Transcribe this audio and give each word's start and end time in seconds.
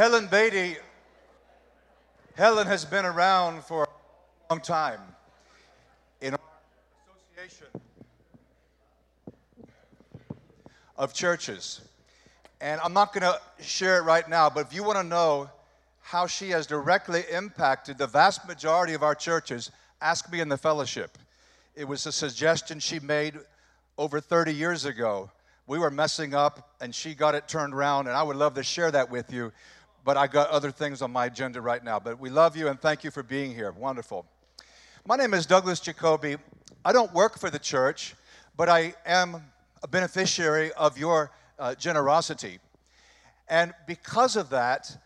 Helen 0.00 0.28
Beatty, 0.28 0.78
Helen 2.34 2.66
has 2.66 2.86
been 2.86 3.04
around 3.04 3.62
for 3.64 3.84
a 3.84 3.88
long 4.50 4.62
time 4.62 4.98
in 6.22 6.32
our 6.32 6.40
association 7.36 7.66
of 10.96 11.12
churches. 11.12 11.82
And 12.62 12.80
I'm 12.80 12.94
not 12.94 13.12
going 13.12 13.30
to 13.30 13.38
share 13.62 13.98
it 13.98 14.04
right 14.04 14.26
now, 14.26 14.48
but 14.48 14.68
if 14.68 14.72
you 14.72 14.82
want 14.82 14.96
to 14.96 15.04
know 15.04 15.50
how 16.00 16.26
she 16.26 16.48
has 16.48 16.66
directly 16.66 17.24
impacted 17.30 17.98
the 17.98 18.06
vast 18.06 18.48
majority 18.48 18.94
of 18.94 19.02
our 19.02 19.14
churches, 19.14 19.70
ask 20.00 20.32
me 20.32 20.40
in 20.40 20.48
the 20.48 20.56
fellowship. 20.56 21.18
It 21.76 21.86
was 21.86 22.06
a 22.06 22.12
suggestion 22.12 22.80
she 22.80 23.00
made 23.00 23.38
over 23.98 24.18
30 24.18 24.54
years 24.54 24.86
ago. 24.86 25.30
We 25.66 25.78
were 25.78 25.90
messing 25.90 26.32
up, 26.34 26.70
and 26.80 26.94
she 26.94 27.14
got 27.14 27.34
it 27.34 27.46
turned 27.46 27.74
around, 27.74 28.06
and 28.06 28.16
I 28.16 28.22
would 28.22 28.36
love 28.36 28.54
to 28.54 28.62
share 28.62 28.90
that 28.92 29.10
with 29.10 29.30
you 29.30 29.52
but 30.04 30.16
I 30.16 30.26
got 30.26 30.50
other 30.50 30.70
things 30.70 31.02
on 31.02 31.10
my 31.10 31.26
agenda 31.26 31.60
right 31.60 31.82
now. 31.82 31.98
But 31.98 32.18
we 32.18 32.30
love 32.30 32.56
you 32.56 32.68
and 32.68 32.80
thank 32.80 33.04
you 33.04 33.10
for 33.10 33.22
being 33.22 33.54
here. 33.54 33.72
Wonderful. 33.72 34.26
My 35.06 35.16
name 35.16 35.34
is 35.34 35.46
Douglas 35.46 35.80
Jacoby. 35.80 36.36
I 36.84 36.92
don't 36.92 37.12
work 37.12 37.38
for 37.38 37.50
the 37.50 37.58
church, 37.58 38.14
but 38.56 38.68
I 38.68 38.94
am 39.04 39.42
a 39.82 39.88
beneficiary 39.88 40.72
of 40.72 40.98
your 40.98 41.30
uh, 41.58 41.74
generosity. 41.74 42.58
And 43.48 43.74
because 43.86 44.36
of 44.36 44.50
that, 44.50 44.96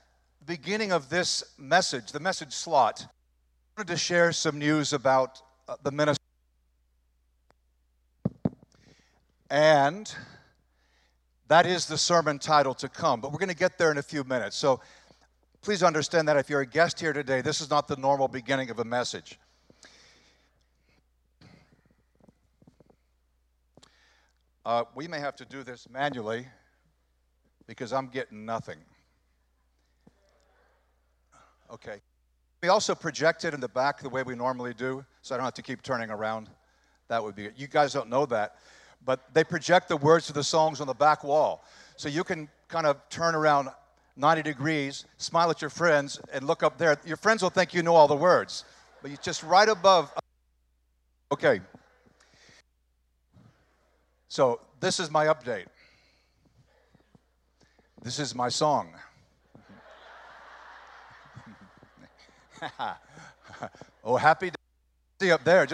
beginning 0.46 0.92
of 0.92 1.08
this 1.08 1.42
message, 1.58 2.12
the 2.12 2.20
message 2.20 2.52
slot, 2.52 3.06
I 3.06 3.80
wanted 3.80 3.92
to 3.92 3.98
share 3.98 4.32
some 4.32 4.58
news 4.58 4.92
about 4.92 5.40
uh, 5.68 5.76
the 5.82 5.90
ministry. 5.90 6.18
And 9.50 10.14
that 11.48 11.66
is 11.66 11.86
the 11.86 11.98
sermon 11.98 12.38
title 12.38 12.74
to 12.74 12.88
come, 12.88 13.20
but 13.20 13.32
we're 13.32 13.38
going 13.38 13.48
to 13.48 13.56
get 13.56 13.76
there 13.78 13.90
in 13.90 13.98
a 13.98 14.02
few 14.02 14.24
minutes. 14.24 14.56
So 14.56 14.80
please 15.60 15.82
understand 15.82 16.26
that 16.28 16.36
if 16.36 16.48
you're 16.48 16.62
a 16.62 16.66
guest 16.66 16.98
here 16.98 17.12
today, 17.12 17.40
this 17.40 17.60
is 17.60 17.68
not 17.68 17.86
the 17.88 17.96
normal 17.96 18.28
beginning 18.28 18.70
of 18.70 18.78
a 18.78 18.84
message. 18.84 19.38
Uh, 24.64 24.84
we 24.94 25.06
may 25.06 25.20
have 25.20 25.36
to 25.36 25.44
do 25.44 25.62
this 25.62 25.86
manually 25.90 26.46
because 27.66 27.92
I'm 27.92 28.08
getting 28.08 28.46
nothing. 28.46 28.78
Okay. 31.70 32.00
We 32.62 32.68
also 32.68 32.94
project 32.94 33.44
it 33.44 33.52
in 33.52 33.60
the 33.60 33.68
back 33.68 34.00
the 34.00 34.08
way 34.08 34.22
we 34.22 34.34
normally 34.34 34.72
do, 34.72 35.04
so 35.20 35.34
I 35.34 35.38
don't 35.38 35.44
have 35.44 35.54
to 35.54 35.62
keep 35.62 35.82
turning 35.82 36.08
around. 36.08 36.48
That 37.08 37.22
would 37.22 37.34
be 37.34 37.44
it. 37.44 37.54
You 37.56 37.66
guys 37.66 37.92
don't 37.92 38.08
know 38.08 38.24
that 38.26 38.56
but 39.04 39.34
they 39.34 39.44
project 39.44 39.88
the 39.88 39.96
words 39.96 40.26
to 40.26 40.32
the 40.32 40.44
songs 40.44 40.80
on 40.80 40.86
the 40.86 40.94
back 40.94 41.24
wall. 41.24 41.64
So 41.96 42.08
you 42.08 42.24
can 42.24 42.48
kind 42.68 42.86
of 42.86 42.96
turn 43.08 43.34
around 43.34 43.68
90 44.16 44.42
degrees, 44.42 45.04
smile 45.18 45.50
at 45.50 45.60
your 45.60 45.70
friends, 45.70 46.20
and 46.32 46.46
look 46.46 46.62
up 46.62 46.78
there. 46.78 46.96
Your 47.04 47.16
friends 47.16 47.42
will 47.42 47.50
think 47.50 47.74
you 47.74 47.82
know 47.82 47.94
all 47.94 48.08
the 48.08 48.16
words, 48.16 48.64
but 49.02 49.10
you 49.10 49.16
just 49.22 49.42
right 49.42 49.68
above. 49.68 50.12
Okay. 51.32 51.60
So 54.28 54.60
this 54.80 55.00
is 55.00 55.10
my 55.10 55.26
update. 55.26 55.66
This 58.02 58.18
is 58.18 58.34
my 58.34 58.48
song. 58.48 58.92
oh, 64.04 64.16
happy 64.16 64.50
see 65.20 65.32
up 65.32 65.44
there. 65.44 65.66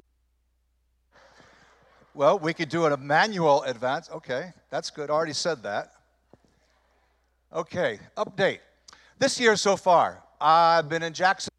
Well, 2.21 2.39
we 2.39 2.53
could 2.53 2.69
do 2.69 2.85
a 2.85 2.95
manual 2.99 3.63
advance. 3.63 4.11
Okay, 4.11 4.53
that's 4.69 4.91
good. 4.91 5.09
I 5.09 5.15
Already 5.15 5.33
said 5.33 5.63
that. 5.63 5.93
Okay, 7.51 7.99
update. 8.15 8.59
This 9.19 9.41
year 9.41 9.57
so 9.57 9.75
far, 9.75 10.23
I've 10.39 10.87
been 10.87 11.03
in 11.03 11.15
Jackson 11.15 11.51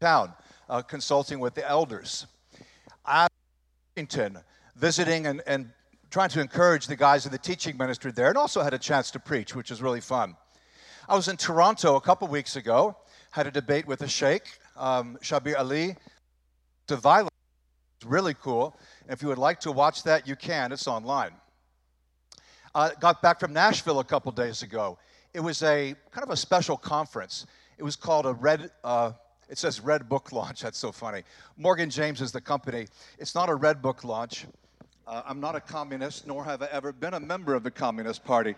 Town 0.00 0.32
uh, 0.68 0.82
consulting 0.82 1.38
with 1.38 1.54
the 1.54 1.64
elders. 1.64 2.26
I'm 3.06 3.28
in 3.94 4.08
Washington 4.08 4.42
visiting 4.74 5.28
and, 5.28 5.40
and 5.46 5.70
trying 6.10 6.30
to 6.30 6.40
encourage 6.40 6.88
the 6.88 6.96
guys 6.96 7.24
in 7.24 7.30
the 7.30 7.38
teaching 7.38 7.76
ministry 7.76 8.10
there, 8.10 8.26
and 8.26 8.36
also 8.36 8.60
had 8.60 8.74
a 8.74 8.80
chance 8.80 9.12
to 9.12 9.20
preach, 9.20 9.54
which 9.54 9.70
was 9.70 9.80
really 9.80 10.00
fun. 10.00 10.36
I 11.08 11.14
was 11.14 11.28
in 11.28 11.36
Toronto 11.36 11.94
a 11.94 12.00
couple 12.00 12.26
weeks 12.26 12.56
ago, 12.56 12.96
had 13.30 13.46
a 13.46 13.52
debate 13.52 13.86
with 13.86 14.02
a 14.02 14.08
sheikh, 14.08 14.58
um, 14.76 15.16
Shabir 15.22 15.54
Ally, 15.54 15.92
to 16.88 16.96
violence. 16.96 17.31
Really 18.04 18.34
cool. 18.34 18.76
If 19.08 19.22
you 19.22 19.28
would 19.28 19.38
like 19.38 19.60
to 19.60 19.72
watch 19.72 20.02
that, 20.04 20.26
you 20.26 20.36
can. 20.36 20.72
It's 20.72 20.86
online. 20.86 21.32
Uh, 22.74 22.90
got 23.00 23.20
back 23.20 23.38
from 23.38 23.52
Nashville 23.52 24.00
a 24.00 24.04
couple 24.04 24.32
days 24.32 24.62
ago. 24.62 24.98
It 25.34 25.40
was 25.40 25.62
a 25.62 25.94
kind 26.10 26.24
of 26.24 26.30
a 26.30 26.36
special 26.36 26.76
conference. 26.76 27.46
It 27.78 27.82
was 27.82 27.96
called 27.96 28.26
a 28.26 28.32
Red. 28.32 28.70
Uh, 28.82 29.12
it 29.48 29.58
says 29.58 29.80
Red 29.80 30.08
Book 30.08 30.32
Launch. 30.32 30.60
That's 30.62 30.78
so 30.78 30.92
funny. 30.92 31.22
Morgan 31.56 31.90
James 31.90 32.20
is 32.20 32.32
the 32.32 32.40
company. 32.40 32.86
It's 33.18 33.34
not 33.34 33.48
a 33.48 33.54
Red 33.54 33.82
Book 33.82 34.04
Launch. 34.04 34.46
Uh, 35.06 35.20
I'm 35.26 35.40
not 35.40 35.56
a 35.56 35.60
communist, 35.60 36.26
nor 36.26 36.44
have 36.44 36.62
I 36.62 36.68
ever 36.70 36.92
been 36.92 37.14
a 37.14 37.20
member 37.20 37.54
of 37.54 37.64
the 37.64 37.70
Communist 37.72 38.24
Party, 38.24 38.54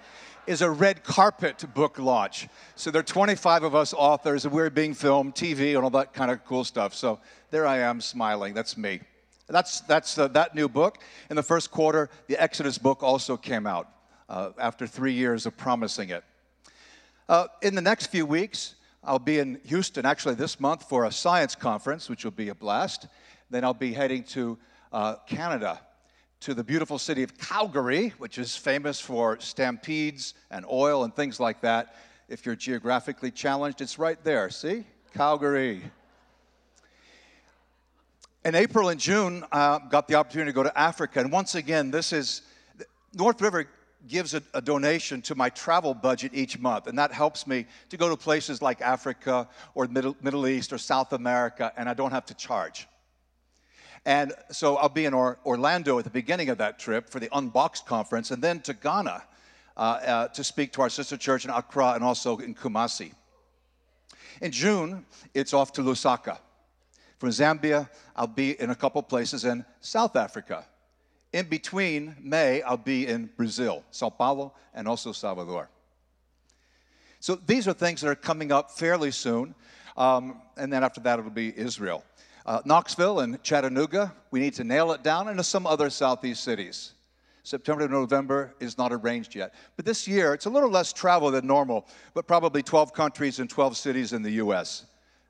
is 0.47 0.61
a 0.61 0.71
red 0.71 1.03
carpet 1.03 1.65
book 1.73 1.99
launch. 1.99 2.49
So 2.77 2.91
there 2.91 3.01
are 3.01 3.03
25 3.03 3.63
of 3.63 3.75
us 3.75 3.95
authors, 3.95 4.45
and 4.45 4.53
we're 4.53 4.69
being 4.69 4.93
filmed, 4.93 5.35
TV, 5.35 5.75
and 5.75 5.83
all 5.83 5.91
that 5.91 6.13
kind 6.13 6.31
of 6.31 6.45
cool 6.45 6.63
stuff. 6.63 6.95
So 6.95 7.19
there 7.51 7.67
I 7.67 7.79
am 7.79 8.01
smiling. 8.01 8.53
That's 8.53 8.77
me. 8.77 9.01
That's, 9.49 9.81
that's 9.83 10.15
that 10.15 10.55
new 10.55 10.69
book. 10.69 10.99
In 11.29 11.37
the 11.37 11.43
first 11.43 11.71
quarter, 11.71 12.09
the 12.29 12.41
Exodus 12.43 12.79
book 12.79 13.03
also 13.03 13.37
came 13.37 13.67
out 13.67 13.89
uh, 14.29 14.51
after 14.59 14.87
three 14.87 15.13
years 15.13 15.45
of 15.47 15.57
promising 15.57 16.11
it. 16.11 16.25
Uh, 17.29 17.47
in 17.63 17.75
the 17.75 17.83
next 17.83 18.07
few 18.07 18.25
weeks, 18.25 18.75
I'll 19.03 19.19
be 19.19 19.39
in 19.39 19.61
Houston 19.67 20.07
actually 20.07 20.35
this 20.35 20.59
month 20.59 20.89
for 20.89 21.05
a 21.05 21.13
science 21.13 21.55
conference, 21.55 22.09
which 22.09 22.25
will 22.25 22.33
be 22.33 22.49
a 22.49 22.55
blast. 22.55 23.07
Then 23.51 23.65
I'll 23.65 23.75
be 23.75 23.93
heading 23.93 24.25
to 24.25 24.59
uh, 24.93 25.17
Canada, 25.27 25.79
to 26.41 26.55
the 26.55 26.65
beautiful 26.65 26.99
city 26.99 27.23
of 27.23 27.37
Calgary, 27.37 28.15
which 28.19 28.39
is 28.39 28.57
famous 28.57 28.99
for 28.99 29.39
stampedes 29.41 30.35
and 30.51 30.65
oil 30.71 31.05
and 31.05 31.15
things 31.15 31.39
like 31.39 31.61
that. 31.61 31.97
If 32.29 32.47
you're 32.47 32.57
geographically 32.57 33.31
challenged, 33.31 33.83
it's 33.83 33.99
right 33.99 34.23
there. 34.25 34.49
See? 34.49 34.85
Calgary 35.13 35.83
in 38.45 38.55
April 38.55 38.91
and 38.91 39.01
June, 39.01 39.45
uh, 39.53 39.79
got 39.79 40.07
the 40.07 40.15
opportunity 40.15 40.51
to 40.51 40.55
go 40.55 40.63
to 40.63 40.79
Africa. 40.79 41.21
And 41.21 41.33
once 41.33 41.55
again, 41.55 41.91
this 41.91 42.13
is 42.13 42.43
North 43.15 43.41
River 43.41 43.67
gives 44.07 44.35
a, 44.35 44.43
a, 44.53 44.61
donation 44.61 45.23
to 45.23 45.35
my 45.35 45.49
travel 45.49 45.95
budget 45.95 46.33
each 46.35 46.59
month, 46.59 46.87
and 46.87 46.99
that 46.99 47.11
helps 47.11 47.47
me 47.47 47.65
to 47.89 47.97
go 47.97 48.11
to 48.11 48.17
places 48.17 48.61
like 48.61 48.83
Africa 48.83 49.49
or 49.75 49.87
Middle, 49.89 50.15
Middle 50.21 50.47
East 50.47 50.75
or 50.75 50.79
South 50.79 51.15
America, 51.15 51.73
and 51.79 51.89
I 51.89 51.95
don't 51.95 52.11
have 52.11 52.27
to 52.27 52.35
charge. 52.35 52.87
And 54.05 54.35
so 54.51 54.77
I'll 54.77 54.91
be 54.91 55.07
in 55.07 55.15
or, 55.15 55.39
Orlando 55.47 55.99
at 55.99 56.05
the 56.05 56.11
beginning 56.11 56.51
of 56.51 56.59
that 56.59 56.79
trip 56.79 57.09
for 57.09 57.19
the 57.19 57.31
Unboxed 57.33 57.87
conference, 57.87 58.31
and 58.31 58.43
then 58.43 58.61
to 58.63 58.75
Ghana 58.75 59.23
uh, 59.77 59.81
uh, 59.81 60.29
to 60.29 60.45
speak 60.45 60.73
to 60.73 60.83
our 60.83 60.91
sister 60.91 61.17
church 61.17 61.47
in 61.47 61.51
Accra 61.51 61.93
and 61.93 62.05
also 62.05 62.37
in 62.37 62.55
Kumasi. 62.55 63.13
In 64.43 64.53
June, 64.53 65.07
it's 65.33 65.55
off 65.55 65.73
to 65.73 65.81
Lusaka. 65.81 66.39
From 67.25 67.31
Zambia, 67.31 67.89
I'll 68.15 68.27
be 68.27 68.61
in 68.61 68.69
a 68.69 68.75
couple 68.75 69.03
places 69.03 69.47
in 69.47 69.65
South 69.81 70.15
Africa. 70.15 70.67
In 71.33 71.49
between 71.49 72.15
May, 72.21 72.61
I'll 72.61 72.77
be 72.77 73.07
in 73.07 73.31
Brazil, 73.39 73.83
Sao 73.93 74.11
Paulo, 74.11 74.53
and 74.75 74.87
also 74.87 75.11
Salvador. 75.11 75.71
So 77.21 77.37
these 77.37 77.67
are 77.67 77.73
things 77.73 78.03
that 78.03 78.11
are 78.11 78.15
coming 78.15 78.53
up 78.53 78.73
fairly 78.73 79.11
soon. 79.11 79.55
Um, 79.97 80.43
and 80.59 80.71
then 80.71 80.85
after 80.85 81.01
that, 81.01 81.19
it'll 81.19 81.31
be 81.31 81.59
Israel. 81.59 82.05
Uh, 82.45 82.61
Knoxville 82.67 83.21
and 83.21 83.43
Chattanooga, 83.43 84.13
we 84.31 84.41
need 84.41 84.53
to 84.57 84.65
nail 84.65 84.93
it 84.93 85.03
down, 85.03 85.29
and 85.29 85.43
some 85.47 85.67
other 85.67 85.89
southeast 85.89 86.45
cities. 86.45 86.93
September 87.43 87.89
to 87.89 87.91
November 87.91 88.55
is 88.61 88.77
not 88.77 88.93
arranged 88.93 89.35
yet. 89.35 89.55
But 89.77 89.87
this 89.87 90.07
year, 90.07 90.35
it's 90.35 90.45
a 90.45 90.51
little 90.51 90.69
less 90.69 90.93
travel 90.93 91.31
than 91.31 91.47
normal, 91.47 91.87
but 92.13 92.27
probably 92.27 92.63
12 92.63 92.93
countries 92.93 93.39
and 93.39 93.49
12 93.49 93.79
cities 93.79 94.13
in 94.13 94.21
the 94.21 94.33
U.S. 94.33 94.85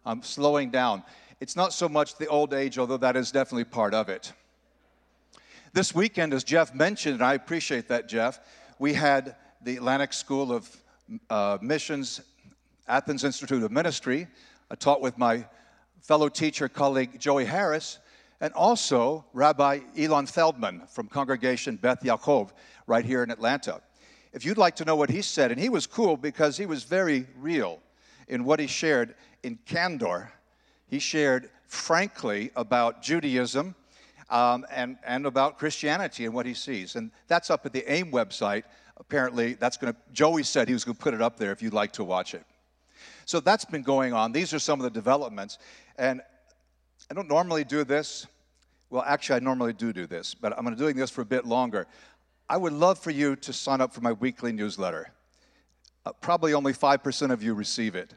I'm 0.05 0.23
slowing 0.23 0.70
down. 0.70 1.05
It's 1.40 1.56
not 1.56 1.72
so 1.72 1.88
much 1.88 2.16
the 2.16 2.28
old 2.28 2.54
age, 2.54 2.78
although 2.78 2.96
that 2.98 3.16
is 3.16 3.31
definitely 3.31 3.64
part 3.64 3.92
of 3.92 4.08
it. 4.08 4.32
This 5.72 5.94
weekend, 5.94 6.32
as 6.32 6.44
Jeff 6.44 6.75
mentioned, 6.75 7.14
and 7.14 7.25
I 7.25 7.34
appreciate 7.34 7.88
that, 7.88 8.08
Jeff, 8.08 8.38
we 8.78 8.92
had 8.94 9.34
the 9.62 9.76
Atlantic 9.76 10.12
School 10.12 10.52
of 10.52 10.76
uh, 11.31 11.58
Missions, 11.60 12.20
Athens 12.86 13.25
Institute 13.25 13.62
of 13.62 13.72
Ministry. 13.72 14.28
I 14.70 14.76
taught 14.76 15.00
with 15.00 15.19
my 15.19 15.44
fellow 16.00 16.28
teacher 16.28 16.69
colleague 16.69 17.19
Joey 17.19 17.44
Harris, 17.44 17.98
and 18.40 18.52
also 18.54 19.25
Rabbi 19.32 19.80
Ilan 19.96 20.28
Feldman 20.28 20.82
from 20.88 21.08
Congregation 21.08 21.76
Beth 21.76 22.02
Yaakov 22.02 22.50
right 22.87 23.04
here 23.04 23.25
in 23.25 23.30
Atlanta. 23.30 23.80
If 24.32 24.44
you'd 24.44 24.58
like 24.58 24.76
to 24.76 24.84
know 24.84 24.96
what 24.96 25.10
he 25.10 25.22
said, 25.22 25.50
and 25.50 25.60
he 25.60 25.69
was 25.69 25.87
cool 25.87 26.16
because 26.16 26.56
he 26.56 26.66
was 26.66 26.84
very 26.84 27.26
real 27.38 27.80
in 28.28 28.44
what 28.44 28.60
he 28.60 28.66
shared 28.66 29.14
in 29.42 29.58
candor 29.66 30.32
he 30.86 30.98
shared 30.98 31.50
frankly 31.66 32.50
about 32.56 33.02
Judaism 33.02 33.75
um, 34.31 34.66
and, 34.70 34.96
and 35.04 35.26
about 35.26 35.58
Christianity 35.58 36.25
and 36.25 36.34
what 36.34 36.46
he 36.46 36.54
sees. 36.54 36.96
And 36.96 37.10
that's 37.28 37.50
up 37.50 37.66
at 37.66 37.72
the 37.72 37.84
AIM 37.90 38.10
website. 38.10 38.64
Apparently, 38.96 39.54
that's 39.54 39.76
going 39.76 39.92
to, 39.92 39.98
Joey 40.12 40.42
said 40.42 40.69
he 40.69 40.75
was 40.75 40.84
going 40.84 40.96
to 40.96 41.02
put 41.02 41.14
it 41.14 41.22
up 41.22 41.36
there 41.36 41.52
if 41.52 41.62
you'd 41.62 41.72
like 41.72 41.92
to 41.92 42.04
watch 42.04 42.34
it. 42.34 42.44
So 43.26 43.40
that's 43.40 43.64
been 43.64 43.82
going 43.82 44.12
on. 44.12 44.32
These 44.32 44.52
are 44.54 44.58
some 44.58 44.81
of 44.81 44.84
the 44.84 44.90
developments. 44.90 45.58
And 45.96 46.20
I 47.10 47.14
don't 47.14 47.28
normally 47.28 47.64
do 47.64 47.84
this. 47.84 48.26
Well, 48.90 49.04
actually, 49.06 49.37
I 49.37 49.40
normally 49.40 49.72
do 49.72 49.92
do 49.92 50.06
this, 50.06 50.34
but 50.34 50.56
I'm 50.56 50.64
going 50.64 50.76
to 50.76 50.80
doing 50.80 50.96
this 50.96 51.10
for 51.10 51.22
a 51.22 51.26
bit 51.26 51.44
longer. 51.44 51.87
I 52.48 52.56
would 52.56 52.72
love 52.72 52.98
for 52.98 53.10
you 53.10 53.37
to 53.37 53.52
sign 53.52 53.80
up 53.80 53.92
for 53.92 54.02
my 54.02 54.12
weekly 54.12 54.52
newsletter. 54.52 55.10
Uh, 56.06 56.12
probably 56.12 56.52
only 56.52 56.72
5% 56.72 57.30
of 57.30 57.42
you 57.42 57.54
receive 57.54 57.94
it. 57.94 58.14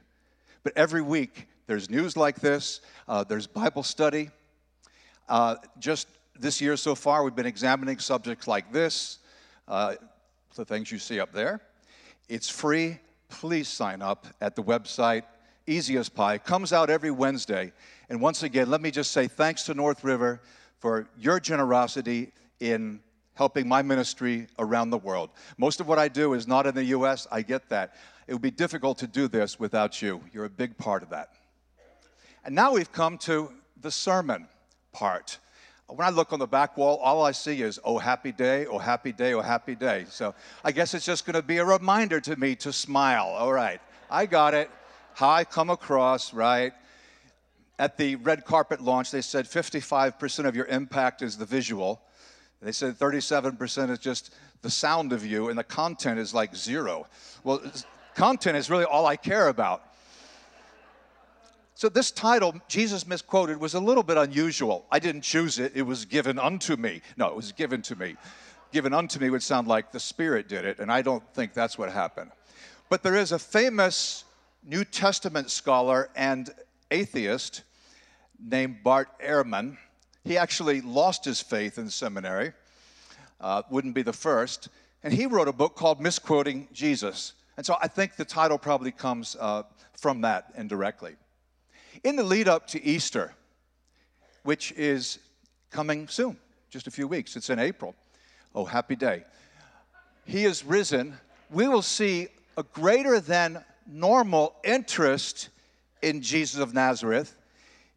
But 0.63 0.73
every 0.75 1.01
week, 1.01 1.47
there's 1.67 1.89
news 1.89 2.15
like 2.15 2.39
this, 2.39 2.81
uh, 3.07 3.23
there's 3.25 3.45
Bible 3.45 3.83
study. 3.83 4.29
Uh, 5.27 5.55
just 5.79 6.07
this 6.39 6.61
year 6.61 6.77
so 6.77 6.95
far, 6.95 7.23
we've 7.23 7.35
been 7.35 7.45
examining 7.45 7.99
subjects 7.99 8.47
like 8.47 8.71
this, 8.71 9.19
uh, 9.67 9.95
the 10.55 10.63
things 10.63 10.91
you 10.91 10.97
see 10.97 11.19
up 11.19 11.33
there. 11.33 11.61
It's 12.29 12.49
free. 12.49 12.99
Please 13.29 13.67
sign 13.67 14.01
up 14.01 14.27
at 14.39 14.55
the 14.55 14.63
website, 14.63 15.23
easy 15.67 15.97
as 15.97 16.07
pie. 16.07 16.37
Comes 16.37 16.71
out 16.71 16.89
every 16.89 17.11
Wednesday. 17.11 17.73
And 18.09 18.21
once 18.21 18.43
again, 18.43 18.69
let 18.69 18.81
me 18.81 18.89
just 18.89 19.11
say 19.11 19.27
thanks 19.27 19.63
to 19.63 19.73
North 19.73 20.03
River 20.05 20.41
for 20.79 21.09
your 21.19 21.39
generosity 21.39 22.31
in 22.61 23.01
helping 23.33 23.67
my 23.67 23.81
ministry 23.81 24.47
around 24.57 24.89
the 24.89 24.97
world. 24.97 25.29
Most 25.57 25.81
of 25.81 25.87
what 25.87 25.99
I 25.99 26.07
do 26.07 26.33
is 26.33 26.47
not 26.47 26.65
in 26.65 26.73
the 26.73 26.85
U.S., 26.85 27.27
I 27.31 27.41
get 27.41 27.69
that. 27.69 27.95
It 28.25 28.33
would 28.33 28.41
be 28.41 28.51
difficult 28.51 28.97
to 28.99 29.07
do 29.07 29.27
this 29.27 29.59
without 29.59 30.01
you. 30.01 30.21
You're 30.33 30.45
a 30.45 30.49
big 30.49 30.77
part 30.77 31.03
of 31.03 31.09
that. 31.09 31.29
And 32.45 32.55
now 32.55 32.73
we've 32.73 32.91
come 32.91 33.17
to 33.19 33.51
the 33.81 33.91
sermon 33.91 34.47
part. 34.91 35.39
When 35.87 36.05
I 36.05 36.09
look 36.09 36.33
on 36.33 36.39
the 36.39 36.47
back 36.47 36.75
wall, 36.75 36.97
all 36.97 37.23
I 37.23 37.31
see 37.31 37.61
is, 37.61 37.79
oh, 37.83 37.97
happy 37.97 38.33
day, 38.33 38.65
oh, 38.65 38.77
happy 38.77 39.13
day, 39.13 39.33
oh, 39.33 39.41
happy 39.41 39.73
day. 39.73 40.05
So 40.09 40.35
I 40.63 40.71
guess 40.73 40.93
it's 40.93 41.05
just 41.05 41.25
going 41.25 41.35
to 41.35 41.41
be 41.41 41.59
a 41.59 41.65
reminder 41.65 42.19
to 42.21 42.35
me 42.35 42.55
to 42.57 42.73
smile. 42.73 43.27
All 43.27 43.53
right, 43.53 43.79
I 44.09 44.25
got 44.25 44.53
it. 44.53 44.69
How 45.13 45.29
I 45.29 45.45
come 45.45 45.69
across, 45.69 46.33
right? 46.33 46.73
At 47.79 47.97
the 47.97 48.17
red 48.17 48.43
carpet 48.43 48.81
launch, 48.81 49.11
they 49.11 49.21
said 49.21 49.45
55% 49.45 50.45
of 50.45 50.55
your 50.55 50.65
impact 50.65 51.21
is 51.21 51.37
the 51.37 51.45
visual. 51.45 52.01
They 52.61 52.71
said 52.71 52.97
37% 52.97 53.89
is 53.89 53.99
just 53.99 54.33
the 54.61 54.69
sound 54.69 55.13
of 55.13 55.25
you, 55.25 55.49
and 55.49 55.57
the 55.57 55.63
content 55.63 56.19
is 56.19 56.33
like 56.33 56.55
zero. 56.55 57.07
Well, 57.43 57.61
content 58.15 58.57
is 58.57 58.69
really 58.69 58.83
all 58.83 59.05
I 59.05 59.15
care 59.15 59.47
about. 59.47 59.83
So, 61.77 61.89
this 61.89 62.09
title, 62.09 62.56
Jesus 62.68 63.06
misquoted, 63.06 63.59
was 63.59 63.75
a 63.75 63.79
little 63.79 64.01
bit 64.01 64.18
unusual. 64.18 64.88
I 64.91 64.97
didn't 64.97 65.21
choose 65.21 65.59
it, 65.59 65.74
it 65.75 65.83
was 65.83 66.06
given 66.06 66.39
unto 66.39 66.75
me. 66.75 67.03
No, 67.18 67.27
it 67.27 67.35
was 67.35 67.51
given 67.51 67.83
to 67.83 67.95
me. 67.95 68.15
Given 68.71 68.95
unto 68.95 69.19
me 69.19 69.29
would 69.29 69.44
sound 69.44 69.68
like 69.68 69.91
the 69.91 70.00
Spirit 70.00 70.50
did 70.50 70.65
it, 70.65 70.79
and 70.79 70.91
I 70.91 71.03
don't 71.03 71.24
think 71.35 71.53
that's 71.53 71.77
what 71.77 71.91
happened. 71.91 72.31
But 72.89 73.03
there 73.03 73.15
is 73.15 73.31
a 73.31 73.38
famous 73.38 74.24
New 74.63 74.85
Testament 74.85 75.51
scholar 75.51 76.09
and 76.15 76.50
atheist 76.89 77.62
named 78.44 78.77
Bart 78.83 79.09
Ehrman. 79.23 79.77
He 80.23 80.35
actually 80.35 80.81
lost 80.81 81.25
his 81.25 81.41
faith 81.41 81.77
in 81.77 81.91
seminary, 81.91 82.53
uh, 83.39 83.62
wouldn't 83.69 83.94
be 83.94 84.01
the 84.01 84.13
first, 84.13 84.69
and 85.03 85.13
he 85.13 85.27
wrote 85.27 85.47
a 85.47 85.53
book 85.53 85.75
called 85.75 86.01
Misquoting 86.01 86.69
Jesus. 86.73 87.33
And 87.56 87.63
so 87.63 87.75
I 87.80 87.88
think 87.88 88.15
the 88.15 88.25
title 88.25 88.57
probably 88.57 88.91
comes 88.91 89.35
uh, 89.39 89.62
from 89.95 90.21
that 90.21 90.51
indirectly. 90.57 91.18
In 92.03 92.15
the 92.15 92.23
lead 92.23 92.47
up 92.47 92.67
to 92.67 92.83
Easter, 92.83 93.33
which 94.44 94.71
is 94.73 95.19
coming 95.71 96.07
soon, 96.07 96.38
just 96.69 96.88
a 96.88 96.91
few 96.91 97.07
weeks, 97.07 97.35
it's 97.35 97.49
in 97.49 97.59
April. 97.59 97.95
Oh, 98.53 98.65
happy 98.65 98.95
day. 98.95 99.23
He 100.25 100.45
is 100.45 100.63
risen. 100.63 101.17
We 101.49 101.67
will 101.67 101.81
see 101.81 102.27
a 102.57 102.63
greater 102.63 103.19
than 103.19 103.63
normal 103.88 104.55
interest 104.63 105.49
in 106.01 106.21
Jesus 106.21 106.59
of 106.59 106.73
Nazareth. 106.73 107.35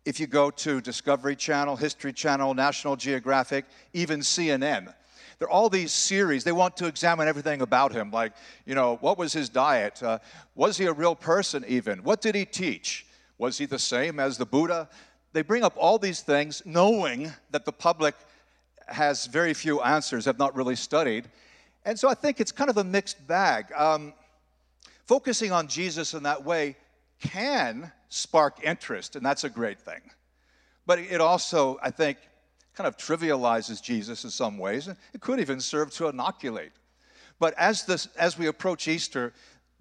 If 0.05 0.21
you 0.21 0.27
go 0.27 0.51
to 0.51 0.81
Discovery 0.81 1.37
Channel, 1.37 1.77
History 1.77 2.13
Channel, 2.13 2.55
National 2.55 2.97
Geographic, 2.97 3.67
even 3.93 4.21
CNN, 4.21 4.95
there 5.39 5.49
are 5.49 5.51
all 5.51 5.69
these 5.69 5.93
series. 5.93 6.45
They 6.45 6.53
want 6.53 6.77
to 6.79 6.87
examine 6.87 7.27
everything 7.27 7.63
about 7.63 7.93
him, 7.93 8.11
like, 8.11 8.33
you 8.67 8.75
know, 8.75 8.97
what 9.01 9.19
was 9.19 9.33
his 9.33 9.49
diet? 9.49 10.03
Uh, 10.03 10.19
was 10.55 10.77
he 10.77 10.87
a 10.87 10.93
real 10.93 11.15
person, 11.15 11.65
even? 11.67 12.03
What 12.03 12.21
did 12.21 12.35
he 12.35 12.45
teach? 12.45 13.07
Was 13.41 13.57
he 13.57 13.65
the 13.65 13.79
same 13.79 14.21
as 14.21 14.37
the 14.37 14.45
Buddha? 14.45 14.87
They 15.33 15.41
bring 15.41 15.65
up 15.65 15.75
all 15.79 15.99
these 15.99 16.21
things 16.21 16.61
knowing 16.67 17.33
that 17.53 17.65
the 17.65 17.73
public 17.73 18.15
has 18.87 19.25
very 19.25 19.55
few 19.55 19.81
answers, 19.81 20.27
have 20.27 20.39
not 20.39 20.55
really 20.55 20.77
studied. 20.77 21.27
And 21.87 21.99
so 21.99 22.11
I 22.11 22.13
think 22.13 22.39
it's 22.39 22.53
kind 22.53 22.69
of 22.69 22.77
a 22.77 22.85
mixed 22.85 23.27
bag. 23.27 23.73
Um, 23.75 24.13
focusing 25.07 25.53
on 25.53 25.69
Jesus 25.69 26.13
in 26.13 26.25
that 26.25 26.45
way 26.45 26.77
can 27.19 27.91
spark 28.11 28.59
interest, 28.63 29.17
and 29.17 29.25
that's 29.25 29.45
a 29.45 29.49
great 29.49 29.81
thing. 29.81 30.03
But 30.85 30.99
it 30.99 31.23
also, 31.23 31.79
I 31.83 31.91
think, 31.91 32.19
kind 32.75 32.87
of 32.87 32.99
trivializes 32.99 33.83
Jesus 33.83 34.23
in 34.23 34.29
some 34.29 34.59
ways. 34.59 34.87
and 34.87 34.99
It 35.15 35.23
could 35.23 35.41
even 35.41 35.61
serve 35.61 35.93
to 35.93 36.09
inoculate. 36.09 36.73
But 37.39 37.55
as, 37.57 37.87
this, 37.87 38.09
as 38.19 38.37
we 38.37 38.49
approach 38.49 38.87
Easter, 38.87 39.33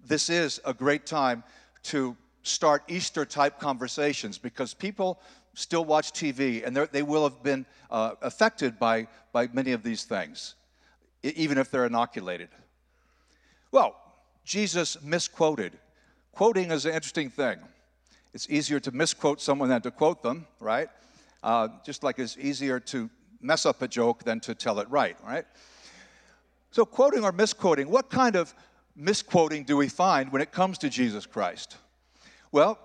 this 0.02 0.30
is 0.30 0.62
a 0.64 0.72
great 0.72 1.04
time 1.04 1.44
to 1.82 2.16
start 2.42 2.82
Easter 2.88 3.24
type 3.24 3.58
conversations 3.58 4.38
because 4.38 4.74
people 4.74 5.20
still 5.54 5.84
watch 5.84 6.12
TV 6.12 6.66
and 6.66 6.76
they 6.76 7.02
will 7.02 7.24
have 7.24 7.42
been 7.42 7.66
uh, 7.90 8.12
affected 8.22 8.78
by, 8.78 9.06
by 9.32 9.48
many 9.52 9.72
of 9.72 9.82
these 9.82 10.04
things, 10.04 10.54
even 11.22 11.58
if 11.58 11.70
they're 11.70 11.86
inoculated. 11.86 12.48
Well, 13.72 13.96
Jesus 14.44 15.00
misquoted. 15.02 15.78
Quoting 16.32 16.70
is 16.70 16.86
an 16.86 16.94
interesting 16.94 17.30
thing. 17.30 17.58
It's 18.32 18.48
easier 18.48 18.80
to 18.80 18.92
misquote 18.92 19.40
someone 19.40 19.68
than 19.68 19.82
to 19.82 19.90
quote 19.90 20.22
them, 20.22 20.46
right? 20.60 20.88
Uh, 21.42 21.68
just 21.84 22.02
like 22.02 22.18
it's 22.18 22.38
easier 22.38 22.78
to 22.80 23.10
mess 23.40 23.66
up 23.66 23.82
a 23.82 23.88
joke 23.88 24.24
than 24.24 24.40
to 24.40 24.54
tell 24.54 24.78
it 24.78 24.88
right, 24.88 25.16
right? 25.26 25.44
So, 26.70 26.84
quoting 26.84 27.24
or 27.24 27.32
misquoting, 27.32 27.90
what 27.90 28.10
kind 28.10 28.36
of 28.36 28.54
misquoting 28.94 29.64
do 29.64 29.76
we 29.76 29.88
find 29.88 30.30
when 30.30 30.42
it 30.42 30.52
comes 30.52 30.78
to 30.78 30.88
Jesus 30.88 31.26
Christ? 31.26 31.76
Well, 32.52 32.78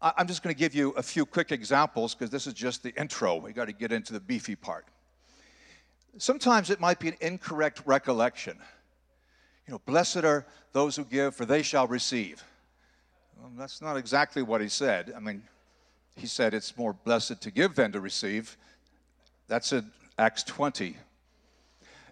I'm 0.00 0.26
just 0.26 0.42
going 0.42 0.54
to 0.54 0.58
give 0.58 0.74
you 0.74 0.90
a 0.90 1.02
few 1.02 1.24
quick 1.24 1.50
examples 1.50 2.14
because 2.14 2.30
this 2.30 2.46
is 2.46 2.52
just 2.52 2.82
the 2.82 2.94
intro. 3.00 3.36
We 3.36 3.52
got 3.52 3.66
to 3.66 3.72
get 3.72 3.90
into 3.90 4.12
the 4.12 4.20
beefy 4.20 4.54
part. 4.54 4.86
Sometimes 6.18 6.70
it 6.70 6.78
might 6.78 6.98
be 7.00 7.08
an 7.08 7.16
incorrect 7.20 7.82
recollection. 7.86 8.58
You 9.66 9.72
know, 9.72 9.80
blessed 9.86 10.24
are 10.24 10.46
those 10.72 10.96
who 10.96 11.04
give, 11.04 11.34
for 11.34 11.46
they 11.46 11.62
shall 11.62 11.86
receive. 11.86 12.42
Well, 13.40 13.50
that's 13.56 13.80
not 13.80 13.96
exactly 13.96 14.42
what 14.42 14.60
he 14.60 14.68
said. 14.68 15.12
I 15.16 15.20
mean, 15.20 15.42
he 16.14 16.26
said 16.26 16.54
it's 16.54 16.76
more 16.76 16.92
blessed 16.92 17.40
to 17.40 17.50
give 17.50 17.74
than 17.74 17.92
to 17.92 18.00
receive. 18.00 18.56
That's 19.46 19.72
in 19.72 19.90
Acts 20.18 20.42
20. 20.42 20.96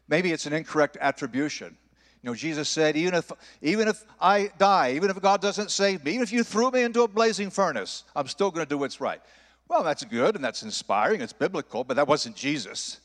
Maybe 0.09 0.33
it's 0.33 0.47
an 0.47 0.53
incorrect 0.53 0.97
attribution. 1.01 1.77
You 2.27 2.33
know, 2.33 2.35
Jesus 2.35 2.69
said, 2.69 2.97
even 2.97 3.15
if, 3.15 3.31
even 3.63 3.87
if 3.87 4.05
I 4.21 4.51
die, 4.59 4.95
even 4.97 5.11
if 5.11 5.23
God 5.23 5.41
doesn't 5.41 5.71
save 5.71 6.05
me, 6.05 6.11
even 6.11 6.25
if 6.25 6.33
you 6.33 6.43
threw 6.43 6.73
me 6.73 6.83
into 6.83 7.03
a 7.03 7.09
blazing 7.09 7.51
furnace, 7.51 8.03
I'm 8.17 8.27
still 8.27 8.51
going 8.51 8.67
to 8.67 8.69
do 8.69 8.79
what's 8.79 9.01
right. 9.01 9.21
Well, 9.69 9.85
that's 9.85 10.05
good 10.05 10.35
and 10.35 10.45
that's 10.45 10.65
inspiring, 10.65 11.21
it's 11.21 11.33
biblical, 11.33 11.85
but 11.85 11.95
that 11.95 12.09
wasn't 12.09 12.35
Jesus. 12.35 12.99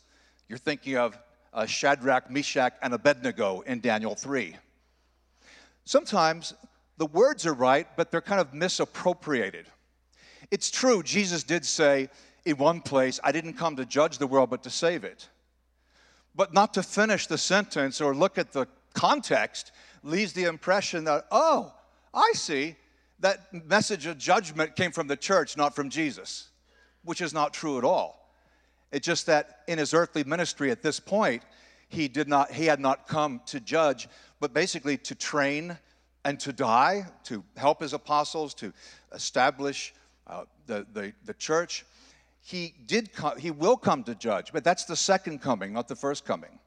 You're 0.49 0.57
thinking 0.57 0.97
of 0.97 1.15
uh, 1.53 1.67
Shadrach, 1.67 2.31
Meshach, 2.31 2.73
and 2.81 2.95
Abednego 2.95 3.61
in 3.61 3.79
Daniel 3.79 4.15
3. 4.15 4.55
Sometimes 5.85 6.55
the 6.97 7.05
words 7.05 7.45
are 7.45 7.53
right, 7.53 7.85
but 7.95 8.09
they're 8.09 8.21
kind 8.21 8.41
of 8.41 8.55
misappropriated. 8.55 9.67
It's 10.49 10.71
true, 10.71 11.03
Jesus 11.03 11.43
did 11.43 11.63
say 11.63 12.09
in 12.43 12.57
one 12.57 12.81
place, 12.81 13.19
I 13.23 13.31
didn't 13.31 13.53
come 13.53 13.75
to 13.75 13.85
judge 13.85 14.17
the 14.17 14.25
world, 14.25 14.49
but 14.49 14.63
to 14.63 14.71
save 14.71 15.03
it. 15.03 15.29
But 16.33 16.55
not 16.55 16.73
to 16.73 16.81
finish 16.81 17.27
the 17.27 17.37
sentence 17.37 18.01
or 18.01 18.15
look 18.15 18.39
at 18.39 18.51
the 18.51 18.65
context 18.93 19.71
leaves 20.03 20.33
the 20.33 20.45
impression 20.45 21.03
that, 21.05 21.25
oh, 21.31 21.73
I 22.13 22.31
see, 22.33 22.75
that 23.19 23.53
message 23.67 24.05
of 24.05 24.17
judgment 24.17 24.75
came 24.75 24.91
from 24.91 25.07
the 25.07 25.15
church, 25.15 25.55
not 25.55 25.75
from 25.75 25.89
Jesus, 25.89 26.49
which 27.03 27.21
is 27.21 27.33
not 27.33 27.53
true 27.53 27.77
at 27.77 27.83
all. 27.83 28.29
It's 28.91 29.05
just 29.05 29.25
that 29.27 29.59
in 29.67 29.77
his 29.77 29.93
earthly 29.93 30.23
ministry 30.23 30.71
at 30.71 30.81
this 30.81 30.99
point, 30.99 31.43
he 31.87 32.07
did 32.07 32.27
not 32.27 32.51
he 32.51 32.65
had 32.65 32.79
not 32.79 33.07
come 33.07 33.41
to 33.47 33.59
judge, 33.59 34.07
but 34.39 34.53
basically 34.53 34.97
to 34.97 35.15
train 35.15 35.77
and 36.23 36.39
to 36.39 36.53
die, 36.53 37.05
to 37.25 37.43
help 37.57 37.81
his 37.81 37.93
apostles, 37.93 38.53
to 38.55 38.73
establish 39.13 39.93
uh, 40.27 40.43
the, 40.67 40.85
the, 40.93 41.13
the 41.25 41.33
church. 41.33 41.85
He 42.41 42.73
did 42.85 43.13
come, 43.13 43.37
he 43.37 43.51
will 43.51 43.77
come 43.77 44.03
to 44.03 44.15
judge, 44.15 44.51
but 44.51 44.63
that's 44.63 44.85
the 44.85 44.95
second 44.95 45.41
coming, 45.41 45.73
not 45.73 45.87
the 45.87 45.95
first 45.95 46.25
coming. 46.25 46.59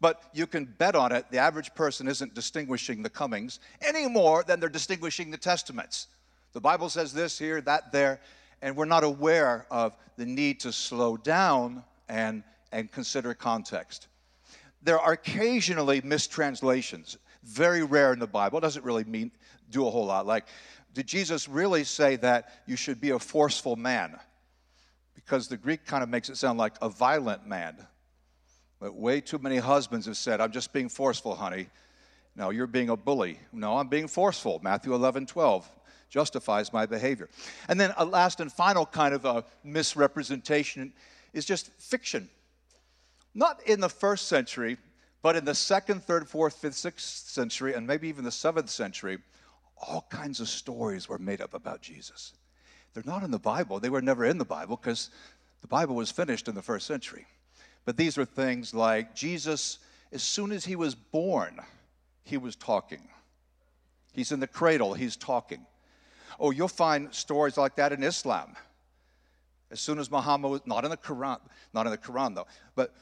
But 0.00 0.22
you 0.32 0.46
can 0.46 0.64
bet 0.64 0.94
on 0.94 1.12
it, 1.12 1.26
the 1.30 1.38
average 1.38 1.74
person 1.74 2.08
isn't 2.08 2.34
distinguishing 2.34 3.02
the 3.02 3.10
comings 3.10 3.60
any 3.80 4.08
more 4.08 4.42
than 4.42 4.60
they're 4.60 4.68
distinguishing 4.68 5.30
the 5.30 5.38
testaments. 5.38 6.08
The 6.52 6.60
Bible 6.60 6.88
says 6.88 7.12
this 7.12 7.38
here, 7.38 7.60
that 7.62 7.92
there, 7.92 8.20
and 8.62 8.76
we're 8.76 8.84
not 8.84 9.04
aware 9.04 9.66
of 9.70 9.96
the 10.16 10.26
need 10.26 10.60
to 10.60 10.72
slow 10.72 11.16
down 11.16 11.84
and, 12.08 12.42
and 12.72 12.90
consider 12.90 13.34
context. 13.34 14.08
There 14.82 14.98
are 14.98 15.12
occasionally 15.12 16.00
mistranslations. 16.02 17.16
very 17.44 17.82
rare 17.82 18.12
in 18.12 18.18
the 18.18 18.26
Bible. 18.26 18.58
It 18.58 18.62
doesn't 18.62 18.84
really 18.84 19.04
mean 19.04 19.30
do 19.70 19.86
a 19.86 19.90
whole 19.90 20.06
lot. 20.06 20.26
Like, 20.26 20.46
did 20.92 21.06
Jesus 21.06 21.48
really 21.48 21.84
say 21.84 22.16
that 22.16 22.62
you 22.66 22.76
should 22.76 23.00
be 23.00 23.10
a 23.10 23.18
forceful 23.18 23.76
man? 23.76 24.18
Because 25.14 25.48
the 25.48 25.56
Greek 25.56 25.84
kind 25.84 26.02
of 26.02 26.08
makes 26.08 26.28
it 26.28 26.36
sound 26.36 26.58
like 26.58 26.74
a 26.80 26.88
violent 26.88 27.46
man. 27.46 27.76
But 28.80 28.94
way 28.94 29.20
too 29.20 29.38
many 29.38 29.56
husbands 29.56 30.06
have 30.06 30.16
said, 30.16 30.40
I'm 30.40 30.52
just 30.52 30.72
being 30.72 30.88
forceful, 30.88 31.34
honey. 31.34 31.68
No, 32.36 32.50
you're 32.50 32.66
being 32.66 32.88
a 32.88 32.96
bully. 32.96 33.38
No, 33.52 33.78
I'm 33.78 33.88
being 33.88 34.08
forceful. 34.08 34.60
Matthew 34.62 34.94
11, 34.94 35.26
12 35.26 35.68
justifies 36.10 36.72
my 36.72 36.86
behavior. 36.86 37.28
And 37.68 37.80
then 37.80 37.92
a 37.96 38.04
last 38.04 38.40
and 38.40 38.52
final 38.52 38.86
kind 38.86 39.14
of 39.14 39.24
a 39.24 39.44
misrepresentation 39.62 40.92
is 41.32 41.44
just 41.44 41.70
fiction. 41.72 42.28
Not 43.34 43.60
in 43.66 43.80
the 43.80 43.88
first 43.88 44.28
century, 44.28 44.76
but 45.22 45.36
in 45.36 45.44
the 45.44 45.54
second, 45.54 46.02
third, 46.04 46.28
fourth, 46.28 46.56
fifth, 46.56 46.74
sixth 46.74 47.28
century, 47.28 47.74
and 47.74 47.86
maybe 47.86 48.08
even 48.08 48.24
the 48.24 48.30
seventh 48.30 48.70
century, 48.70 49.18
all 49.76 50.06
kinds 50.10 50.40
of 50.40 50.48
stories 50.48 51.08
were 51.08 51.18
made 51.18 51.40
up 51.40 51.54
about 51.54 51.80
Jesus. 51.80 52.32
They're 52.92 53.02
not 53.06 53.22
in 53.22 53.30
the 53.30 53.38
Bible. 53.38 53.80
They 53.80 53.90
were 53.90 54.02
never 54.02 54.24
in 54.24 54.38
the 54.38 54.44
Bible 54.44 54.76
because 54.76 55.10
the 55.62 55.66
Bible 55.66 55.96
was 55.96 56.10
finished 56.10 56.46
in 56.46 56.54
the 56.54 56.62
first 56.62 56.86
century. 56.86 57.26
But 57.84 57.96
these 57.96 58.16
are 58.16 58.24
things 58.24 58.72
like 58.74 59.14
Jesus, 59.14 59.78
as 60.12 60.22
soon 60.22 60.52
as 60.52 60.64
he 60.64 60.76
was 60.76 60.94
born, 60.94 61.60
he 62.22 62.36
was 62.38 62.56
talking. 62.56 63.08
He's 64.12 64.32
in 64.32 64.40
the 64.40 64.46
cradle, 64.46 64.94
he's 64.94 65.16
talking. 65.16 65.66
Oh, 66.38 66.50
you'll 66.50 66.68
find 66.68 67.12
stories 67.14 67.56
like 67.56 67.76
that 67.76 67.92
in 67.92 68.02
Islam. 68.02 68.56
As 69.70 69.80
soon 69.80 69.98
as 69.98 70.10
Muhammad 70.10 70.50
was, 70.50 70.60
not 70.66 70.84
in 70.84 70.90
the 70.90 70.96
Quran, 70.96 71.38
not 71.72 71.86
in 71.86 71.92
the 71.92 71.98
Quran 71.98 72.34
though, 72.34 72.46
but 72.74 72.94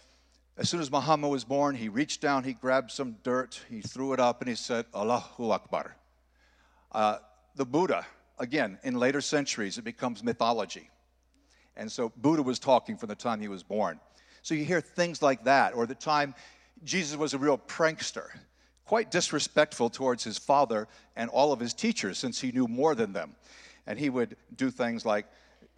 as 0.57 0.69
soon 0.69 0.81
as 0.81 0.91
Muhammad 0.91 1.31
was 1.31 1.45
born, 1.45 1.75
he 1.75 1.89
reached 1.89 2.21
down, 2.21 2.45
he 2.45 2.53
grabbed 2.53 2.91
some 2.91 3.17
dirt, 3.23 3.61
he 3.71 3.81
threw 3.81 4.13
it 4.13 4.21
up, 4.21 4.43
and 4.43 4.49
he 4.49 4.55
said, 4.55 4.85
Allahu 4.95 5.51
Akbar. 5.51 5.97
Uh, 6.93 7.19
the 7.57 7.65
Buddha, 7.65 8.07
again, 8.39 8.79
in 8.83 8.95
later 8.95 9.23
centuries, 9.23 9.79
it 9.79 9.85
becomes 9.85 10.23
mythology. 10.23 10.91
And 11.77 11.91
so 11.91 12.13
Buddha 12.17 12.43
was 12.43 12.59
talking 12.59 12.99
from 12.99 13.09
the 13.09 13.15
time 13.15 13.41
he 13.41 13.49
was 13.49 13.63
born. 13.63 13.99
So 14.43 14.55
you 14.55 14.65
hear 14.65 14.81
things 14.81 15.23
like 15.23 15.45
that, 15.45 15.75
or 15.75 15.87
the 15.87 15.95
time 15.95 16.35
Jesus 16.85 17.17
was 17.17 17.33
a 17.33 17.39
real 17.39 17.59
prankster 17.59 18.29
quite 18.93 19.11
disrespectful 19.11 19.89
towards 19.89 20.23
his 20.23 20.37
father 20.37 20.87
and 21.17 21.31
all 21.31 21.53
of 21.53 21.59
his 21.59 21.73
teachers 21.73 22.19
since 22.19 22.39
he 22.39 22.53
knew 22.53 22.69
more 22.69 22.95
than 22.95 23.15
them. 23.15 23.35
And 23.87 23.99
he 23.99 24.11
would 24.11 24.37
do 24.55 24.71
things 24.71 25.07
like 25.07 25.25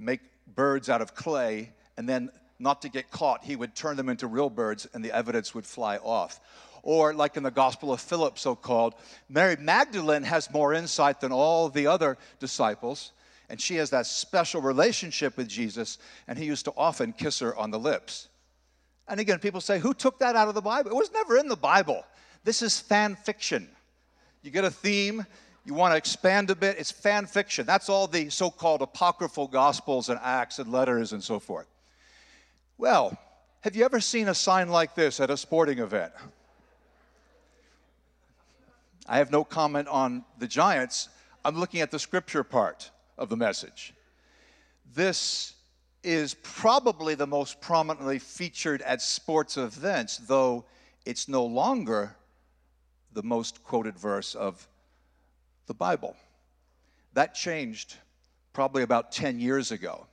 make 0.00 0.20
birds 0.56 0.88
out 0.88 1.00
of 1.00 1.14
clay 1.14 1.70
and 1.96 2.08
then 2.08 2.30
not 2.58 2.82
to 2.82 2.88
get 2.88 3.12
caught, 3.12 3.44
he 3.44 3.54
would 3.54 3.76
turn 3.76 3.96
them 3.96 4.08
into 4.08 4.26
real 4.26 4.50
birds 4.50 4.88
and 4.94 5.04
the 5.04 5.12
evidence 5.12 5.54
would 5.54 5.64
fly 5.64 5.98
off. 5.98 6.40
Or, 6.82 7.14
like 7.14 7.36
in 7.36 7.44
the 7.44 7.52
Gospel 7.52 7.92
of 7.92 8.00
Philip, 8.00 8.38
so 8.38 8.56
called, 8.56 8.94
Mary 9.28 9.56
Magdalene 9.60 10.24
has 10.24 10.52
more 10.52 10.74
insight 10.74 11.20
than 11.20 11.30
all 11.30 11.68
the 11.68 11.86
other 11.86 12.18
disciples, 12.40 13.12
and 13.48 13.60
she 13.60 13.76
has 13.76 13.90
that 13.90 14.06
special 14.06 14.60
relationship 14.60 15.36
with 15.36 15.48
Jesus, 15.48 15.98
and 16.28 16.36
he 16.36 16.44
used 16.44 16.66
to 16.66 16.72
often 16.76 17.12
kiss 17.12 17.38
her 17.38 17.56
on 17.56 17.70
the 17.70 17.78
lips. 17.78 18.28
And 19.08 19.20
again, 19.20 19.38
people 19.38 19.60
say, 19.60 19.78
Who 19.78 19.94
took 19.94 20.18
that 20.20 20.36
out 20.36 20.48
of 20.48 20.54
the 20.54 20.62
Bible? 20.62 20.90
It 20.90 20.96
was 20.96 21.12
never 21.12 21.36
in 21.36 21.48
the 21.48 21.56
Bible. 21.56 22.04
This 22.44 22.62
is 22.62 22.78
fan 22.78 23.16
fiction. 23.16 23.68
You 24.42 24.50
get 24.50 24.64
a 24.64 24.70
theme, 24.70 25.24
you 25.64 25.72
want 25.72 25.92
to 25.92 25.96
expand 25.96 26.50
a 26.50 26.54
bit, 26.54 26.76
it's 26.78 26.90
fan 26.90 27.26
fiction. 27.26 27.64
That's 27.64 27.88
all 27.88 28.06
the 28.06 28.28
so 28.28 28.50
called 28.50 28.82
apocryphal 28.82 29.48
gospels 29.48 30.10
and 30.10 30.20
acts 30.22 30.58
and 30.58 30.70
letters 30.70 31.12
and 31.12 31.24
so 31.24 31.38
forth. 31.38 31.66
Well, 32.76 33.16
have 33.60 33.74
you 33.74 33.84
ever 33.84 34.00
seen 34.00 34.28
a 34.28 34.34
sign 34.34 34.68
like 34.68 34.94
this 34.94 35.20
at 35.20 35.30
a 35.30 35.36
sporting 35.38 35.78
event? 35.78 36.12
I 39.06 39.18
have 39.18 39.30
no 39.30 39.44
comment 39.44 39.88
on 39.88 40.24
the 40.38 40.46
Giants. 40.46 41.08
I'm 41.44 41.58
looking 41.58 41.80
at 41.80 41.90
the 41.90 41.98
scripture 41.98 42.44
part 42.44 42.90
of 43.16 43.30
the 43.30 43.36
message. 43.36 43.94
This 44.94 45.54
is 46.04 46.34
probably 46.42 47.14
the 47.14 47.26
most 47.26 47.60
prominently 47.60 48.18
featured 48.18 48.82
at 48.82 49.02
sports 49.02 49.56
events, 49.56 50.18
though 50.18 50.64
it's 51.04 51.28
no 51.28 51.44
longer 51.44 52.16
the 53.12 53.22
most 53.22 53.62
quoted 53.64 53.98
verse 53.98 54.34
of 54.34 54.68
the 55.66 55.74
Bible. 55.74 56.16
That 57.14 57.34
changed 57.34 57.96
probably 58.52 58.82
about 58.82 59.12
10 59.12 59.38
years 59.38 59.72
ago. 59.72 60.06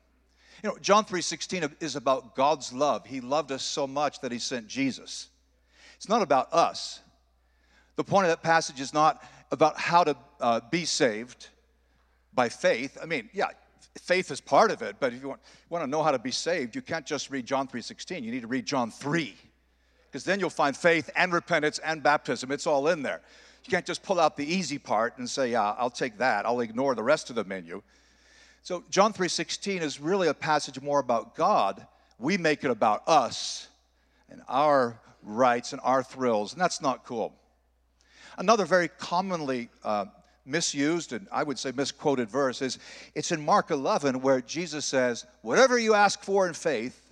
You 0.63 0.69
know, 0.69 0.77
John 0.77 1.05
3:16 1.05 1.75
is 1.79 1.95
about 1.95 2.35
God's 2.35 2.71
love. 2.71 3.05
He 3.05 3.19
loved 3.19 3.51
us 3.51 3.63
so 3.63 3.87
much 3.87 4.19
that 4.21 4.31
he 4.31 4.39
sent 4.39 4.67
Jesus. 4.67 5.29
It's 5.95 6.09
not 6.09 6.21
about 6.21 6.53
us. 6.53 6.99
The 7.95 8.03
point 8.03 8.25
of 8.25 8.29
that 8.29 8.43
passage 8.43 8.79
is 8.79 8.93
not 8.93 9.23
about 9.51 9.77
how 9.77 10.03
to 10.03 10.15
uh, 10.39 10.61
be 10.69 10.85
saved 10.85 11.49
by 12.33 12.49
faith. 12.49 12.97
I 13.01 13.05
mean, 13.05 13.29
yeah, 13.33 13.49
faith 13.99 14.31
is 14.31 14.39
part 14.39 14.71
of 14.71 14.81
it, 14.81 14.97
but 14.99 15.13
if 15.13 15.21
you 15.21 15.29
want, 15.29 15.41
want 15.69 15.83
to 15.83 15.89
know 15.89 16.03
how 16.03 16.11
to 16.11 16.19
be 16.19 16.31
saved, 16.31 16.75
you 16.75 16.81
can't 16.81 17.05
just 17.05 17.29
read 17.29 17.45
John 17.45 17.67
3:16. 17.67 18.23
You 18.23 18.31
need 18.31 18.41
to 18.41 18.47
read 18.47 18.65
John 18.65 18.91
3 18.91 19.35
because 20.09 20.23
then 20.23 20.39
you'll 20.39 20.49
find 20.49 20.75
faith 20.75 21.09
and 21.15 21.33
repentance 21.33 21.79
and 21.79 22.01
baptism. 22.01 22.51
It's 22.51 22.67
all 22.67 22.87
in 22.87 23.01
there. 23.01 23.21
You 23.65 23.69
can't 23.69 23.85
just 23.85 24.03
pull 24.03 24.19
out 24.19 24.37
the 24.37 24.45
easy 24.45 24.77
part 24.77 25.17
and 25.17 25.29
say, 25.29 25.51
"Yeah, 25.51 25.75
I'll 25.77 25.89
take 25.89 26.17
that. 26.17 26.45
I'll 26.45 26.61
ignore 26.61 26.95
the 26.95 27.03
rest 27.03 27.29
of 27.29 27.35
the 27.35 27.43
menu." 27.43 27.83
So 28.63 28.83
John 28.89 29.13
3:16 29.13 29.81
is 29.81 29.99
really 29.99 30.27
a 30.27 30.33
passage 30.33 30.79
more 30.81 30.99
about 30.99 31.35
God. 31.35 31.85
We 32.17 32.37
make 32.37 32.63
it 32.63 32.71
about 32.71 33.07
us 33.07 33.67
and 34.29 34.41
our 34.47 34.99
rights 35.23 35.73
and 35.73 35.81
our 35.83 36.03
thrills, 36.03 36.53
and 36.53 36.61
that's 36.61 36.81
not 36.81 37.03
cool. 37.03 37.35
Another 38.37 38.65
very 38.65 38.87
commonly 38.87 39.69
uh, 39.83 40.05
misused 40.45 41.13
and 41.13 41.27
I 41.31 41.43
would 41.43 41.59
say 41.59 41.71
misquoted 41.71 42.29
verse 42.29 42.61
is 42.61 42.79
it's 43.15 43.31
in 43.31 43.43
Mark 43.45 43.71
11 43.71 44.21
where 44.21 44.41
Jesus 44.41 44.85
says, 44.85 45.25
"Whatever 45.41 45.77
you 45.77 45.93
ask 45.93 46.23
for 46.23 46.47
in 46.47 46.53
faith, 46.53 47.11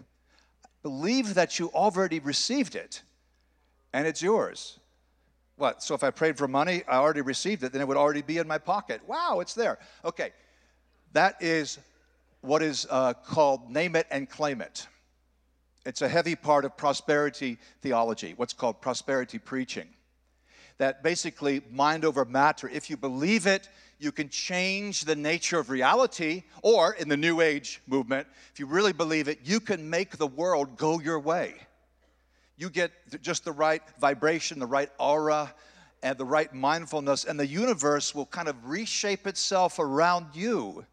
Believe 0.81 1.33
that 1.33 1.59
you 1.59 1.69
already 1.69 2.19
received 2.19 2.75
it 2.75 3.01
and 3.91 4.07
it's 4.07 4.21
yours. 4.21 4.79
What? 5.57 5.83
So 5.83 5.93
if 5.93 6.03
I 6.03 6.09
prayed 6.09 6.37
for 6.37 6.47
money, 6.47 6.83
I 6.87 6.97
already 6.97 7.21
received 7.21 7.63
it, 7.63 7.73
then 7.73 7.81
it 7.81 7.87
would 7.87 7.97
already 7.97 8.21
be 8.21 8.37
in 8.37 8.47
my 8.47 8.59
pocket. 8.59 9.01
Wow, 9.05 9.39
it's 9.41 9.53
there. 9.53 9.77
Okay. 10.05 10.31
That 11.11 11.35
is 11.41 11.79
what 12.41 12.61
is 12.61 12.87
uh, 12.89 13.13
called 13.13 13.69
name 13.69 13.97
it 13.97 14.07
and 14.09 14.29
claim 14.29 14.61
it. 14.61 14.87
It's 15.85 16.01
a 16.01 16.07
heavy 16.07 16.35
part 16.35 16.63
of 16.63 16.77
prosperity 16.77 17.57
theology, 17.81 18.33
what's 18.37 18.53
called 18.53 18.79
prosperity 18.79 19.37
preaching. 19.37 19.87
That 20.79 21.03
basically, 21.03 21.61
mind 21.71 22.03
over 22.03 22.25
matter, 22.25 22.67
if 22.67 22.89
you 22.89 22.97
believe 22.97 23.45
it, 23.45 23.69
you 23.99 24.11
can 24.11 24.29
change 24.29 25.05
the 25.05 25.15
nature 25.15 25.59
of 25.59 25.69
reality, 25.69 26.43
or 26.63 26.93
in 26.93 27.09
the 27.09 27.17
New 27.17 27.41
Age 27.41 27.81
movement, 27.85 28.27
if 28.51 28.59
you 28.59 28.65
really 28.65 28.93
believe 28.93 29.27
it, 29.27 29.39
you 29.43 29.59
can 29.59 29.89
make 29.89 30.17
the 30.17 30.25
world 30.27 30.77
go 30.77 30.99
your 30.99 31.19
way. 31.19 31.55
You 32.57 32.69
get 32.69 32.91
just 33.21 33.45
the 33.45 33.51
right 33.51 33.83
vibration, 33.99 34.59
the 34.59 34.65
right 34.65 34.89
aura, 34.97 35.53
and 36.01 36.17
the 36.17 36.25
right 36.25 36.53
mindfulness, 36.53 37.25
and 37.25 37.37
the 37.37 37.45
universe 37.45 38.15
will 38.15 38.25
kind 38.25 38.47
of 38.47 38.55
reshape 38.65 39.27
itself 39.27 39.79
around 39.79 40.27
you 40.33 40.85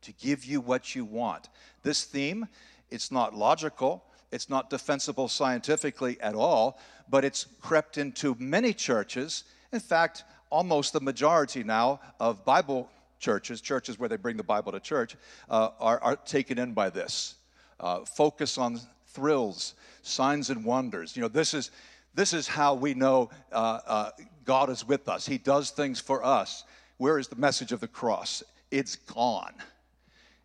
to 0.00 0.12
give 0.12 0.44
you 0.44 0.62
what 0.62 0.94
you 0.94 1.04
want. 1.04 1.50
This 1.82 2.04
theme, 2.04 2.48
it's 2.90 3.10
not 3.10 3.34
logical, 3.34 4.04
it's 4.34 4.50
not 4.50 4.68
defensible 4.68 5.28
scientifically 5.28 6.20
at 6.20 6.34
all, 6.34 6.80
but 7.08 7.24
it's 7.24 7.46
crept 7.60 7.98
into 7.98 8.34
many 8.40 8.72
churches. 8.72 9.44
In 9.72 9.78
fact, 9.78 10.24
almost 10.50 10.92
the 10.92 11.00
majority 11.00 11.62
now 11.62 12.00
of 12.18 12.44
Bible 12.44 12.90
churches, 13.20 13.60
churches 13.60 13.96
where 13.96 14.08
they 14.08 14.16
bring 14.16 14.36
the 14.36 14.42
Bible 14.42 14.72
to 14.72 14.80
church, 14.80 15.14
uh, 15.48 15.68
are, 15.78 16.00
are, 16.02 16.16
taken 16.16 16.58
in 16.58 16.72
by 16.72 16.90
this. 16.90 17.36
Uh, 17.78 18.00
focus 18.00 18.58
on 18.58 18.80
thrills, 19.06 19.74
signs 20.02 20.50
and 20.50 20.64
wonders. 20.64 21.16
You 21.16 21.22
know, 21.22 21.28
this 21.28 21.54
is 21.54 21.70
this 22.14 22.32
is 22.32 22.48
how 22.48 22.74
we 22.74 22.92
know 22.92 23.30
uh, 23.52 23.78
uh 23.86 24.10
God 24.44 24.68
is 24.68 24.86
with 24.86 25.08
us. 25.08 25.24
He 25.24 25.38
does 25.38 25.70
things 25.70 26.00
for 26.00 26.24
us. 26.24 26.64
Where 26.96 27.20
is 27.20 27.28
the 27.28 27.36
message 27.36 27.70
of 27.70 27.78
the 27.78 27.88
cross? 27.88 28.42
It's 28.72 28.96
gone. 28.96 29.54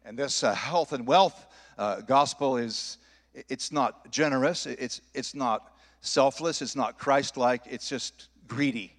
And 0.06 0.18
this 0.18 0.44
uh, 0.44 0.54
health 0.54 0.94
and 0.94 1.08
wealth 1.08 1.48
uh, 1.78 2.02
gospel 2.02 2.58
is 2.58 2.98
it's 3.48 3.72
not 3.72 4.12
generous. 4.12 4.66
It's 4.66 5.02
it's 5.14 5.34
not 5.34 5.72
selfless. 6.02 6.62
It's 6.62 6.76
not 6.76 6.98
Christ-like. 6.98 7.64
It's 7.66 7.90
just 7.90 8.30
greedy. 8.48 8.94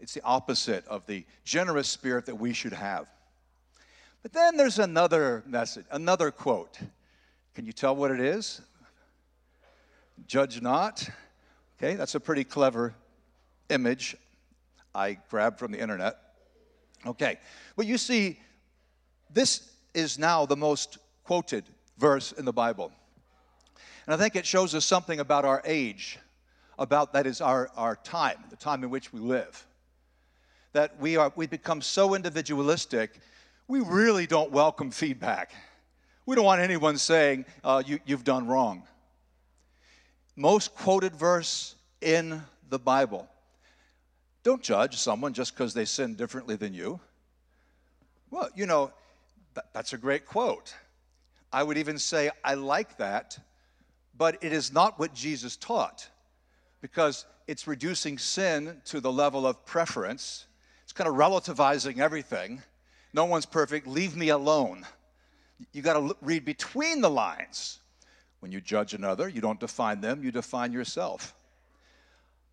It's 0.00 0.14
the 0.14 0.22
opposite 0.22 0.86
of 0.86 1.06
the 1.06 1.24
generous 1.44 1.88
spirit 1.88 2.26
that 2.26 2.36
we 2.36 2.52
should 2.52 2.72
have. 2.72 3.08
But 4.22 4.32
then 4.32 4.56
there's 4.56 4.78
another 4.78 5.42
message, 5.46 5.86
another 5.90 6.30
quote. 6.30 6.78
Can 7.54 7.66
you 7.66 7.72
tell 7.72 7.94
what 7.96 8.10
it 8.10 8.20
is? 8.20 8.60
Judge 10.26 10.60
not. 10.60 11.08
Okay, 11.78 11.94
that's 11.94 12.14
a 12.14 12.20
pretty 12.20 12.44
clever 12.44 12.94
image 13.68 14.16
I 14.94 15.18
grabbed 15.30 15.58
from 15.58 15.72
the 15.72 15.80
internet. 15.80 16.16
Okay, 17.06 17.38
well, 17.76 17.86
you 17.86 17.98
see, 17.98 18.40
this 19.30 19.70
is 19.94 20.18
now 20.18 20.46
the 20.46 20.56
most 20.56 20.98
quoted 21.24 21.64
verse 21.98 22.32
in 22.32 22.44
the 22.44 22.52
Bible. 22.52 22.92
And 24.08 24.14
I 24.14 24.16
think 24.16 24.36
it 24.36 24.46
shows 24.46 24.74
us 24.74 24.86
something 24.86 25.20
about 25.20 25.44
our 25.44 25.60
age, 25.66 26.18
about 26.78 27.12
that 27.12 27.26
is 27.26 27.42
our, 27.42 27.68
our 27.76 27.96
time, 27.96 28.38
the 28.48 28.56
time 28.56 28.82
in 28.82 28.88
which 28.88 29.12
we 29.12 29.20
live. 29.20 29.66
that 30.72 31.00
we 31.00 31.16
are 31.16 31.32
we 31.36 31.46
become 31.46 31.82
so 31.82 32.14
individualistic, 32.14 33.18
we 33.66 33.80
really 33.80 34.26
don't 34.26 34.50
welcome 34.50 34.90
feedback. 34.90 35.52
We 36.26 36.36
don't 36.36 36.44
want 36.44 36.60
anyone 36.60 36.98
saying 36.98 37.46
uh, 37.64 37.82
you, 37.84 37.98
you've 38.06 38.24
done 38.24 38.46
wrong. 38.46 38.82
Most 40.36 40.74
quoted 40.74 41.16
verse 41.16 41.74
in 42.00 42.42
the 42.68 42.78
Bible. 42.78 43.28
Don't 44.42 44.62
judge 44.62 44.96
someone 44.96 45.32
just 45.32 45.54
because 45.54 45.74
they 45.74 45.84
sin 45.84 46.14
differently 46.14 46.56
than 46.56 46.74
you. 46.74 47.00
Well, 48.30 48.48
you 48.54 48.66
know, 48.66 48.92
that, 49.54 49.72
that's 49.72 49.94
a 49.94 49.98
great 49.98 50.26
quote. 50.26 50.74
I 51.52 51.62
would 51.62 51.78
even 51.78 51.98
say, 51.98 52.30
I 52.44 52.54
like 52.54 52.98
that, 52.98 53.38
but 54.18 54.36
it 54.42 54.52
is 54.52 54.72
not 54.72 54.98
what 54.98 55.14
Jesus 55.14 55.56
taught 55.56 56.08
because 56.80 57.24
it's 57.46 57.66
reducing 57.66 58.18
sin 58.18 58.82
to 58.86 59.00
the 59.00 59.10
level 59.10 59.46
of 59.46 59.64
preference. 59.64 60.46
It's 60.82 60.92
kind 60.92 61.08
of 61.08 61.14
relativizing 61.14 61.98
everything. 61.98 62.60
No 63.14 63.24
one's 63.24 63.46
perfect. 63.46 63.86
Leave 63.86 64.16
me 64.16 64.28
alone. 64.30 64.84
You 65.72 65.82
got 65.82 65.94
to 65.94 66.16
read 66.20 66.44
between 66.44 67.00
the 67.00 67.08
lines. 67.08 67.78
When 68.40 68.52
you 68.52 68.60
judge 68.60 68.92
another, 68.92 69.28
you 69.28 69.40
don't 69.40 69.58
define 69.58 70.00
them, 70.00 70.22
you 70.22 70.30
define 70.30 70.72
yourself. 70.72 71.34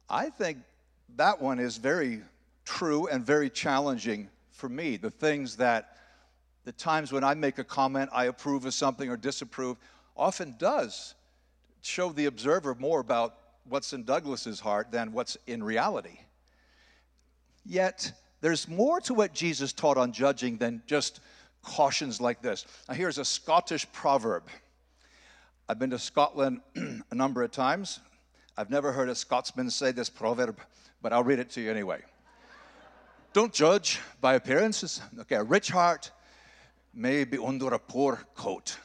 I 0.09 0.29
think 0.29 0.59
that 1.15 1.41
one 1.41 1.59
is 1.59 1.77
very 1.77 2.21
true 2.63 3.07
and 3.07 3.25
very 3.25 3.49
challenging 3.49 4.29
for 4.51 4.69
me. 4.69 4.97
The 4.97 5.11
things 5.11 5.57
that, 5.57 5.97
the 6.63 6.71
times 6.71 7.11
when 7.11 7.23
I 7.23 7.35
make 7.35 7.59
a 7.59 7.63
comment, 7.63 8.09
I 8.13 8.25
approve 8.25 8.65
of 8.65 8.73
something 8.73 9.09
or 9.09 9.17
disapprove, 9.17 9.77
often 10.17 10.55
does 10.57 11.13
show 11.85 12.11
the 12.11 12.25
observer 12.25 12.75
more 12.75 12.99
about 12.99 13.35
what's 13.67 13.93
in 13.93 14.03
Douglas's 14.03 14.59
heart 14.59 14.91
than 14.91 15.11
what's 15.11 15.37
in 15.47 15.63
reality. 15.63 16.19
Yet, 17.65 18.11
there's 18.41 18.67
more 18.67 18.99
to 19.01 19.13
what 19.13 19.33
Jesus 19.33 19.73
taught 19.73 19.97
on 19.97 20.11
judging 20.11 20.57
than 20.57 20.83
just 20.85 21.19
cautions 21.63 22.21
like 22.21 22.41
this. 22.41 22.65
Now, 22.87 22.93
here's 22.93 23.17
a 23.17 23.25
Scottish 23.25 23.91
proverb. 23.91 24.43
I've 25.67 25.79
been 25.79 25.89
to 25.89 25.99
Scotland 25.99 26.61
a 26.75 27.15
number 27.15 27.41
of 27.43 27.51
times. 27.51 27.99
I've 28.55 28.69
never 28.69 28.91
heard 28.91 29.09
a 29.09 29.15
Scotsman 29.15 29.69
say 29.69 29.91
this 29.91 30.09
proverb, 30.09 30.59
but 31.01 31.11
I'll 31.11 31.23
read 31.23 31.39
it 31.39 31.49
to 31.51 31.61
you 31.61 31.71
anyway. 31.71 32.01
Don't 33.33 33.51
judge 33.51 33.99
by 34.21 34.35
appearances. 34.35 35.01
Okay, 35.21 35.35
a 35.35 35.43
rich 35.43 35.69
heart 35.69 36.11
may 36.93 37.25
be 37.25 37.37
under 37.37 37.67
a 37.73 37.79
poor 37.79 38.23
coat. 38.35 38.77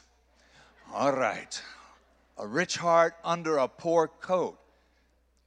All 0.93 1.13
right. 1.13 1.61
A 2.41 2.47
rich 2.47 2.75
heart 2.75 3.13
under 3.23 3.57
a 3.57 3.67
poor 3.67 4.07
coat. 4.07 4.59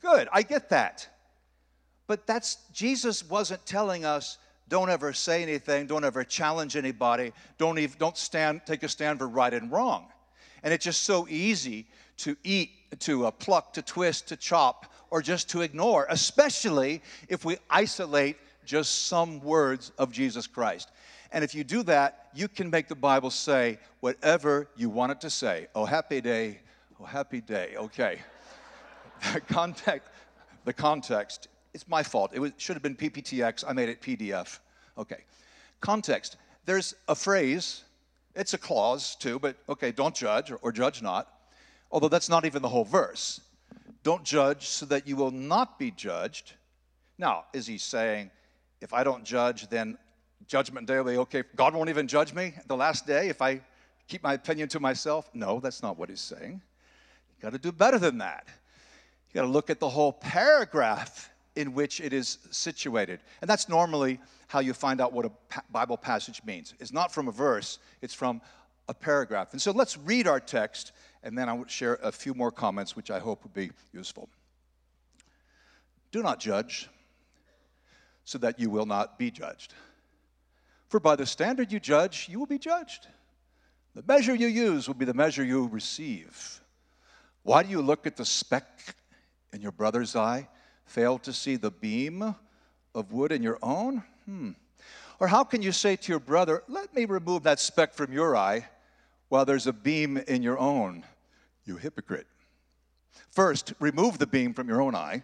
Good, 0.01 0.29
I 0.33 0.43
get 0.43 0.71
that. 0.71 1.09
But 2.07 2.27
that's 2.27 2.57
Jesus 2.73 3.29
wasn't 3.29 3.67
telling 3.67 4.05
us 4.05 4.39
don't 4.69 4.89
ever 4.89 5.13
say 5.13 5.43
anything, 5.43 5.87
don't 5.87 6.05
ever 6.05 6.23
challenge 6.23 6.77
anybody, 6.77 7.33
don't 7.59 7.79
even 7.79 7.97
don't 7.99 8.17
stand 8.17 8.63
take 8.65 8.85
a 8.85 8.89
stand 8.89 9.19
for 9.19 9.29
right 9.29 9.53
and 9.53 9.73
wrong. 9.73 10.07
And 10.63 10.73
it's 10.73 10.85
just 10.85 11.03
so 11.03 11.27
easy 11.29 11.87
to 12.19 12.37
eat, 12.45 12.71
to 13.01 13.27
uh, 13.27 13.33
pluck, 13.33 13.73
to 13.75 13.83
twist, 13.83 14.29
to 14.29 14.37
chop, 14.37 14.93
or 15.11 15.21
just 15.21 15.51
to 15.51 15.63
ignore, 15.63 16.07
especially 16.09 17.03
if 17.29 17.45
we 17.45 17.57
isolate 17.69 18.37
just 18.65 19.07
some 19.07 19.41
words 19.41 19.91
of 19.99 20.13
Jesus 20.13 20.47
Christ. 20.47 20.91
And 21.33 21.43
if 21.43 21.55
you 21.55 21.65
do 21.65 21.83
that, 21.83 22.29
you 22.35 22.47
can 22.47 22.71
make 22.71 22.87
the 22.87 22.95
Bible 22.95 23.31
say 23.31 23.79
whatever 23.99 24.69
you 24.77 24.89
want 24.89 25.13
it 25.13 25.21
to 25.23 25.31
say. 25.31 25.67
Oh, 25.75 25.85
happy 25.85 26.21
day. 26.21 26.61
Oh, 27.01 27.05
happy 27.05 27.41
day. 27.41 27.75
Okay. 27.77 28.21
the 29.33 29.41
context, 29.41 30.09
the 30.65 30.73
context 30.73 31.49
it's 31.75 31.89
my 31.89 32.05
fault. 32.05 32.31
It 32.33 32.39
was, 32.39 32.53
should 32.57 32.77
have 32.77 32.83
been 32.83 32.95
PPTX. 32.95 33.65
I 33.67 33.73
made 33.73 33.89
it 33.89 34.01
PDF. 34.01 34.61
Okay. 34.97 35.25
Context. 35.81 36.37
There's 36.65 36.95
a 37.09 37.15
phrase, 37.15 37.83
it's 38.35 38.55
a 38.55 38.59
clause 38.59 39.17
too, 39.17 39.39
but 39.39 39.57
okay, 39.69 39.91
don't 39.91 40.15
judge 40.15 40.51
or, 40.51 40.57
or 40.63 40.73
judge 40.73 41.03
not. 41.03 41.29
Although 41.91 42.09
that's 42.09 42.29
not 42.29 42.45
even 42.45 42.63
the 42.63 42.69
whole 42.69 42.85
verse. 42.85 43.41
Don't 44.05 44.25
judge 44.25 44.69
so 44.69 44.87
that 44.87 45.07
you 45.07 45.17
will 45.17 45.31
not 45.31 45.79
be 45.79 45.91
judged. 45.91 46.55
Now, 47.19 47.45
is 47.53 47.67
he 47.67 47.77
saying, 47.77 48.31
if 48.81 48.93
I 48.93 49.05
don't 49.05 49.25
judge, 49.25 49.69
then 49.69 49.99
judgment 50.47 50.87
day 50.87 50.97
will 50.99 51.05
be 51.05 51.19
okay? 51.19 51.43
God 51.57 51.75
won't 51.75 51.89
even 51.89 52.07
judge 52.07 52.33
me 52.33 52.55
the 52.67 52.77
last 52.77 53.07
day 53.07 53.29
if 53.29 53.43
I 53.43 53.61
keep 54.09 54.23
my 54.23 54.35
opinion 54.35 54.69
to 54.71 54.81
myself? 54.81 55.29
No, 55.35 55.61
that's 55.61 55.83
not 55.83 55.99
what 55.99 56.09
he's 56.09 56.21
saying. 56.21 56.63
You 57.37 57.43
got 57.43 57.53
to 57.53 57.59
do 57.59 57.73
better 57.73 57.99
than 57.99 58.19
that. 58.19 58.47
You 59.29 59.41
got 59.41 59.47
to 59.47 59.53
look 59.53 59.71
at 59.71 59.81
the 59.81 59.89
whole 59.89 60.13
paragraph 60.13 61.31
in 61.57 61.75
which 61.75 62.01
it 62.01 62.13
is 62.13 62.39
situated. 62.51 63.21
And 63.41 63.49
that's 63.49 63.69
normally 63.69 64.21
how 64.49 64.61
you 64.61 64.75
find 64.75 65.01
out 65.01 65.13
what 65.13 65.27
a 65.27 65.33
Bible 65.71 65.97
passage 65.97 66.43
means. 66.45 66.75
It's 66.81 66.93
not 66.93 67.13
from 67.13 67.29
a 67.29 67.33
verse, 67.33 67.79
it's 68.03 68.15
from 68.15 68.41
a 68.89 68.95
paragraph. 68.95 69.53
And 69.53 69.61
so 69.61 69.71
let's 69.71 69.97
read 69.97 70.27
our 70.27 70.41
text, 70.41 70.93
and 71.23 71.37
then 71.37 71.49
I 71.49 71.53
will 71.53 71.67
share 71.67 71.95
a 72.03 72.13
few 72.13 72.35
more 72.35 72.51
comments, 72.51 72.95
which 72.97 73.11
I 73.11 73.19
hope 73.19 73.43
will 73.45 73.51
be 73.51 73.71
useful. 73.93 74.29
Do 76.13 76.23
not 76.23 76.39
judge, 76.39 76.89
so 78.25 78.39
that 78.39 78.59
you 78.59 78.71
will 78.71 78.87
not 78.87 79.19
be 79.19 79.31
judged. 79.31 79.75
For 80.89 81.01
by 81.01 81.17
the 81.17 81.27
standard 81.27 81.73
you 81.73 81.81
judge, 81.81 82.29
you 82.31 82.39
will 82.39 82.47
be 82.47 82.59
judged. 82.59 83.09
The 83.95 84.05
measure 84.07 84.35
you 84.35 84.47
use 84.47 84.87
will 84.87 84.95
be 84.95 85.05
the 85.05 85.15
measure 85.15 85.45
you 85.45 85.67
receive. 85.69 86.61
Why 87.45 87.63
do 87.63 87.71
you 87.71 87.81
look 87.81 88.07
at 88.07 88.17
the 88.17 88.25
speck 88.25 88.97
in 89.53 89.63
your 89.63 89.73
brother's 89.73 90.17
eye? 90.17 90.49
fail 90.87 91.19
to 91.19 91.33
see 91.33 91.57
the 91.57 91.71
beam 91.71 92.35
of 92.95 93.13
wood 93.13 93.33
in 93.33 93.43
your 93.43 93.59
own? 93.63 94.03
Hmm. 94.27 94.51
Or 95.21 95.29
how 95.29 95.45
can 95.45 95.63
you 95.63 95.73
say 95.73 95.97
to 95.97 96.13
your 96.13 96.21
brother, 96.21 96.63
Let 96.69 96.95
me 96.95 97.05
remove 97.05 97.45
that 97.45 97.61
speck 97.61 97.95
from 97.95 98.13
your 98.13 98.37
eye 98.37 98.69
while 99.29 99.45
there's 99.45 99.67
a 99.67 99.73
beam 99.73 100.19
in 100.19 100.43
your 100.43 100.59
own? 100.59 101.05
You 101.65 101.77
hypocrite. 101.77 102.27
First, 103.31 103.73
remove 103.81 104.19
the 104.19 104.27
beam 104.27 104.55
from 104.55 104.69
your 104.69 104.83
own 104.83 104.95
eye, 104.95 105.23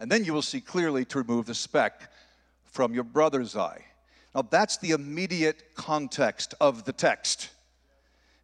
and 0.00 0.10
then 0.10 0.24
you 0.24 0.32
will 0.32 0.42
see 0.42 0.60
clearly 0.60 1.04
to 1.06 1.18
remove 1.18 1.46
the 1.46 1.54
speck 1.54 2.12
from 2.64 2.94
your 2.94 3.04
brother's 3.04 3.56
eye. 3.56 3.84
Now, 4.34 4.42
that's 4.42 4.76
the 4.76 4.90
immediate 4.90 5.74
context 5.74 6.54
of 6.60 6.84
the 6.84 6.92
text. 6.92 7.50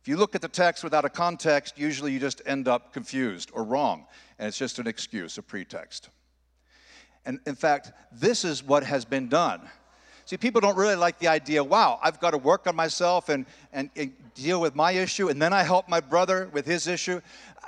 If 0.04 0.08
you 0.08 0.18
look 0.18 0.34
at 0.34 0.42
the 0.42 0.48
text 0.48 0.84
without 0.84 1.06
a 1.06 1.08
context, 1.08 1.78
usually 1.78 2.12
you 2.12 2.18
just 2.18 2.42
end 2.44 2.68
up 2.68 2.92
confused 2.92 3.50
or 3.54 3.64
wrong, 3.64 4.04
and 4.38 4.46
it's 4.46 4.58
just 4.58 4.78
an 4.78 4.86
excuse, 4.86 5.38
a 5.38 5.42
pretext. 5.42 6.10
And 7.24 7.40
in 7.46 7.54
fact, 7.54 7.90
this 8.12 8.44
is 8.44 8.62
what 8.62 8.84
has 8.84 9.06
been 9.06 9.30
done. 9.30 9.62
See, 10.26 10.36
people 10.36 10.60
don't 10.60 10.76
really 10.76 10.94
like 10.94 11.18
the 11.20 11.28
idea, 11.28 11.64
wow, 11.64 11.98
I've 12.02 12.20
got 12.20 12.32
to 12.32 12.36
work 12.36 12.66
on 12.66 12.76
myself 12.76 13.30
and, 13.30 13.46
and, 13.72 13.88
and 13.96 14.12
deal 14.34 14.60
with 14.60 14.74
my 14.74 14.92
issue, 14.92 15.30
and 15.30 15.40
then 15.40 15.54
I 15.54 15.62
help 15.62 15.88
my 15.88 16.00
brother 16.00 16.50
with 16.52 16.66
his 16.66 16.86
issue. 16.86 17.22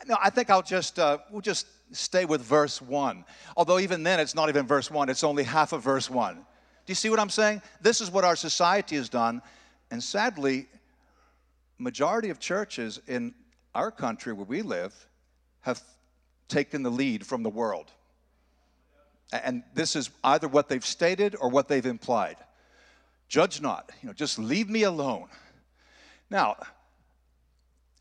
No, 0.07 0.18
I 0.22 0.29
think 0.29 0.51
I'll 0.51 0.61
just, 0.61 0.99
uh, 0.99 1.16
we'll 1.31 1.40
just 1.40 1.66
stay 1.92 2.27
with 2.27 2.42
verse 2.42 2.83
1. 2.83 3.25
Although 3.57 3.79
even 3.79 4.03
then, 4.03 4.20
it's 4.20 4.35
not 4.35 4.51
even 4.51 4.66
verse 4.66 4.90
1, 4.90 5.09
it's 5.09 5.25
only 5.25 5.44
half 5.44 5.72
of 5.72 5.83
verse 5.83 6.11
1. 6.11 6.35
Do 6.35 6.42
you 6.87 6.94
see 6.94 7.09
what 7.09 7.18
I'm 7.18 7.31
saying? 7.31 7.62
This 7.81 8.03
is 8.03 8.11
what 8.11 8.25
our 8.25 8.37
society 8.37 8.96
has 8.96 9.09
done. 9.09 9.40
And 9.90 10.03
sadly, 10.03 10.66
majority 11.79 12.31
of 12.31 12.39
churches 12.39 13.01
in 13.07 13.35
our 13.75 13.91
country 13.91 14.33
where 14.33 14.47
we 14.47 14.62
live 14.62 14.95
have 15.61 15.81
taken 16.49 16.83
the 16.83 16.91
lead 16.91 17.27
from 17.27 17.43
the 17.43 17.51
world. 17.51 17.91
And 19.33 19.62
this 19.75 19.97
is 19.97 20.11
either 20.23 20.49
what 20.49 20.69
they've 20.69 20.85
stated 20.85 21.37
or 21.41 21.49
what 21.49 21.69
they've 21.69 21.85
implied. 21.85 22.37
Judge 23.29 23.61
not, 23.61 23.91
you 24.01 24.07
know, 24.07 24.12
just 24.12 24.39
leave 24.39 24.71
me 24.71 24.85
alone. 24.85 25.29
Now, 26.31 26.57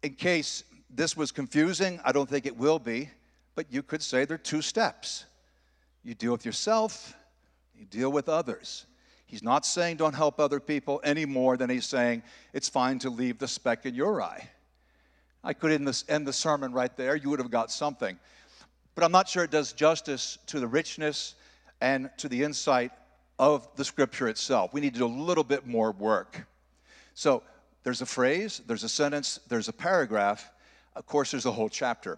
in 0.03 0.13
case 0.13 0.63
this 0.89 1.17
was 1.17 1.31
confusing, 1.31 1.99
I 2.05 2.11
don't 2.11 2.29
think 2.29 2.45
it 2.45 2.55
will 2.55 2.79
be, 2.79 3.09
but 3.55 3.71
you 3.71 3.81
could 3.81 4.03
say 4.03 4.25
there 4.25 4.35
are 4.35 4.37
two 4.37 4.61
steps. 4.61 5.25
You 6.03 6.13
deal 6.13 6.31
with 6.31 6.45
yourself, 6.45 7.15
you 7.73 7.85
deal 7.85 8.11
with 8.11 8.29
others. 8.29 8.85
He's 9.25 9.43
not 9.43 9.65
saying 9.65 9.97
don't 9.97 10.13
help 10.13 10.39
other 10.39 10.59
people 10.59 11.01
any 11.03 11.25
more 11.25 11.57
than 11.57 11.69
he's 11.69 11.85
saying 11.85 12.23
it's 12.53 12.69
fine 12.69 12.99
to 12.99 13.09
leave 13.09 13.39
the 13.39 13.47
speck 13.47 13.85
in 13.85 13.95
your 13.95 14.21
eye. 14.21 14.49
I 15.43 15.53
could 15.53 15.71
end, 15.71 15.87
this, 15.87 16.05
end 16.07 16.27
the 16.27 16.33
sermon 16.33 16.71
right 16.71 16.95
there. 16.97 17.15
You 17.15 17.29
would 17.29 17.39
have 17.39 17.51
got 17.51 17.71
something. 17.71 18.17
But 18.95 19.03
I'm 19.03 19.11
not 19.11 19.27
sure 19.27 19.43
it 19.43 19.51
does 19.51 19.73
justice 19.73 20.37
to 20.47 20.59
the 20.59 20.67
richness 20.67 21.35
and 21.81 22.09
to 22.17 22.29
the 22.29 22.43
insight 22.43 22.91
of 23.37 23.67
the 23.75 23.83
scripture 23.83 24.27
itself. 24.27 24.73
We 24.73 24.81
need 24.81 24.93
to 24.93 24.99
do 24.99 25.05
a 25.05 25.07
little 25.07 25.43
bit 25.43 25.67
more 25.67 25.91
work. 25.91 26.47
So 27.13 27.43
there's 27.83 28.01
a 28.01 28.05
phrase, 28.05 28.61
there's 28.65 28.83
a 28.83 28.89
sentence, 28.89 29.39
there's 29.47 29.67
a 29.67 29.73
paragraph. 29.73 30.51
Of 30.95 31.05
course, 31.05 31.31
there's 31.31 31.45
a 31.45 31.51
whole 31.51 31.69
chapter. 31.69 32.17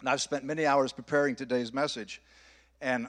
And 0.00 0.08
I've 0.08 0.20
spent 0.20 0.44
many 0.44 0.66
hours 0.66 0.92
preparing 0.92 1.34
today's 1.34 1.72
message. 1.72 2.22
And 2.80 3.08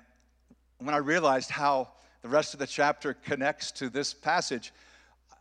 when 0.79 0.95
I 0.95 0.97
realized 0.97 1.51
how 1.51 1.89
the 2.21 2.29
rest 2.29 2.53
of 2.53 2.59
the 2.59 2.67
chapter 2.67 3.13
connects 3.13 3.71
to 3.73 3.89
this 3.89 4.13
passage, 4.13 4.73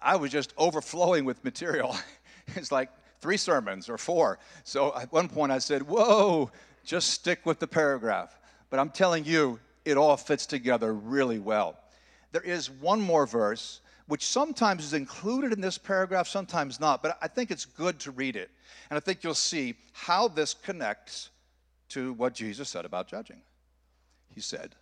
I 0.00 0.16
was 0.16 0.30
just 0.30 0.54
overflowing 0.56 1.24
with 1.24 1.44
material. 1.44 1.96
it's 2.56 2.70
like 2.70 2.90
three 3.20 3.36
sermons 3.36 3.88
or 3.88 3.98
four. 3.98 4.38
So 4.64 4.94
at 4.96 5.12
one 5.12 5.28
point 5.28 5.52
I 5.52 5.58
said, 5.58 5.82
Whoa, 5.82 6.50
just 6.84 7.10
stick 7.10 7.44
with 7.44 7.58
the 7.58 7.66
paragraph. 7.66 8.38
But 8.70 8.80
I'm 8.80 8.90
telling 8.90 9.24
you, 9.24 9.58
it 9.84 9.96
all 9.96 10.16
fits 10.16 10.46
together 10.46 10.92
really 10.92 11.38
well. 11.38 11.78
there 12.32 12.42
is 12.42 12.70
one 12.70 13.00
more 13.00 13.26
verse 13.26 13.80
which 14.08 14.26
sometimes 14.26 14.84
is 14.84 14.94
included 14.94 15.52
in 15.52 15.60
this 15.60 15.76
paragraph, 15.76 16.26
sometimes 16.26 16.80
not, 16.80 17.02
but 17.02 17.18
I 17.20 17.28
think 17.28 17.50
it's 17.50 17.66
good 17.66 18.00
to 18.00 18.10
read 18.10 18.36
it. 18.36 18.50
And 18.88 18.96
I 18.96 19.00
think 19.00 19.22
you'll 19.22 19.34
see 19.34 19.74
how 19.92 20.28
this 20.28 20.54
connects 20.54 21.28
to 21.90 22.14
what 22.14 22.32
Jesus 22.32 22.70
said 22.70 22.86
about 22.86 23.06
judging. 23.06 23.42
He 24.34 24.40
said, 24.40 24.74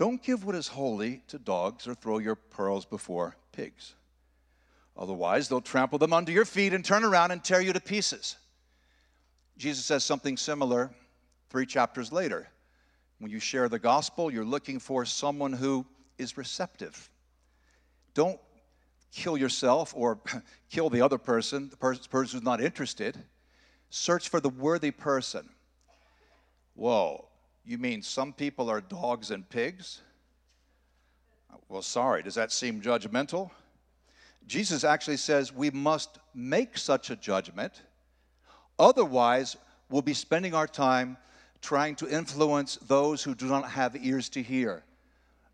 Don't 0.00 0.22
give 0.22 0.46
what 0.46 0.54
is 0.54 0.66
holy 0.66 1.20
to 1.28 1.38
dogs 1.38 1.86
or 1.86 1.94
throw 1.94 2.16
your 2.16 2.34
pearls 2.34 2.86
before 2.86 3.36
pigs. 3.52 3.92
Otherwise, 4.96 5.46
they'll 5.46 5.60
trample 5.60 5.98
them 5.98 6.14
under 6.14 6.32
your 6.32 6.46
feet 6.46 6.72
and 6.72 6.82
turn 6.82 7.04
around 7.04 7.32
and 7.32 7.44
tear 7.44 7.60
you 7.60 7.74
to 7.74 7.80
pieces. 7.80 8.36
Jesus 9.58 9.84
says 9.84 10.02
something 10.02 10.38
similar 10.38 10.90
three 11.50 11.66
chapters 11.66 12.12
later. 12.12 12.48
When 13.18 13.30
you 13.30 13.40
share 13.40 13.68
the 13.68 13.78
gospel, 13.78 14.32
you're 14.32 14.42
looking 14.42 14.78
for 14.78 15.04
someone 15.04 15.52
who 15.52 15.84
is 16.16 16.38
receptive. 16.38 17.10
Don't 18.14 18.40
kill 19.12 19.36
yourself 19.36 19.92
or 19.94 20.18
kill 20.70 20.88
the 20.88 21.02
other 21.02 21.18
person, 21.18 21.68
the 21.68 21.76
person 21.76 22.38
who's 22.38 22.42
not 22.42 22.62
interested. 22.62 23.18
Search 23.90 24.30
for 24.30 24.40
the 24.40 24.48
worthy 24.48 24.92
person. 24.92 25.50
Whoa, 26.72 27.26
you 27.64 27.78
mean 27.78 28.02
some 28.02 28.32
people 28.32 28.70
are 28.70 28.80
dogs 28.80 29.30
and 29.30 29.48
pigs? 29.48 30.00
Well, 31.68 31.82
sorry, 31.82 32.22
does 32.22 32.34
that 32.34 32.50
seem 32.50 32.80
judgmental? 32.80 33.50
Jesus 34.46 34.82
actually 34.82 35.18
says 35.18 35.52
we 35.52 35.70
must 35.70 36.18
make 36.34 36.76
such 36.76 37.10
a 37.10 37.16
judgment. 37.16 37.82
Otherwise, 38.78 39.56
we'll 39.88 40.02
be 40.02 40.14
spending 40.14 40.54
our 40.54 40.66
time 40.66 41.16
trying 41.60 41.94
to 41.96 42.08
influence 42.08 42.76
those 42.88 43.22
who 43.22 43.34
do 43.34 43.46
not 43.46 43.70
have 43.70 43.94
ears 44.04 44.28
to 44.30 44.42
hear, 44.42 44.82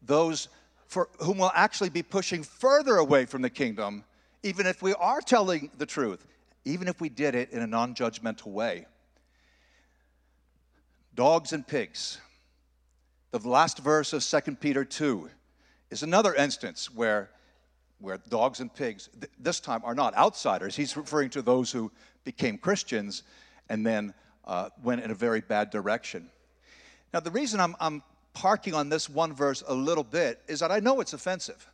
those 0.01 0.49
for 0.87 1.09
whom 1.19 1.39
will 1.39 1.53
actually 1.55 1.91
be 1.91 2.03
pushing 2.03 2.43
further 2.43 2.97
away 2.97 3.27
from 3.27 3.43
the 3.43 3.51
kingdom, 3.51 4.05
even 4.43 4.67
if 4.67 4.81
we 4.81 4.95
are 4.95 5.21
telling 5.21 5.71
the 5.79 5.87
truth, 5.87 6.27
even 6.65 6.87
if 6.87 7.01
we 7.01 7.09
did 7.09 7.35
it 7.35 7.51
in 7.51 7.61
a 7.61 7.67
non 7.67 7.95
judgmental 7.95 8.47
way. 8.47 8.87
Dogs 11.17 11.55
and 11.55 11.67
pigs. 11.67 12.19
The 13.31 13.39
last 13.39 13.79
verse 13.79 14.13
of 14.13 14.23
2 14.23 14.57
Peter 14.57 14.85
2 14.85 15.31
is 15.91 16.03
another 16.03 16.35
instance 16.35 16.93
where, 16.95 17.31
where 18.01 18.19
dogs 18.19 18.61
and 18.61 18.73
pigs, 18.73 19.09
th- 19.19 19.33
this 19.39 19.59
time, 19.59 19.81
are 19.83 19.95
not 19.95 20.15
outsiders. 20.15 20.77
He's 20.77 20.95
referring 20.95 21.31
to 21.31 21.41
those 21.41 21.73
who 21.73 21.91
became 22.25 22.59
Christians 22.59 23.23
and 23.71 23.85
then 23.85 24.13
uh, 24.45 24.69
went 24.83 25.03
in 25.03 25.11
a 25.11 25.15
very 25.15 25.41
bad 25.41 25.71
direction. 25.71 26.29
Now, 27.15 27.21
the 27.21 27.31
reason 27.31 27.61
I'm, 27.61 27.77
I'm 27.81 28.03
parking 28.35 28.75
on 28.75 28.91
this 28.91 29.09
one 29.09 29.33
verse 29.33 29.65
a 29.67 29.75
little 29.75 30.05
bit 30.05 30.43
is 30.49 30.61
that 30.61 30.71
I 30.71 30.81
know 30.81 31.01
it's 31.01 31.15
offensive. 31.15 31.67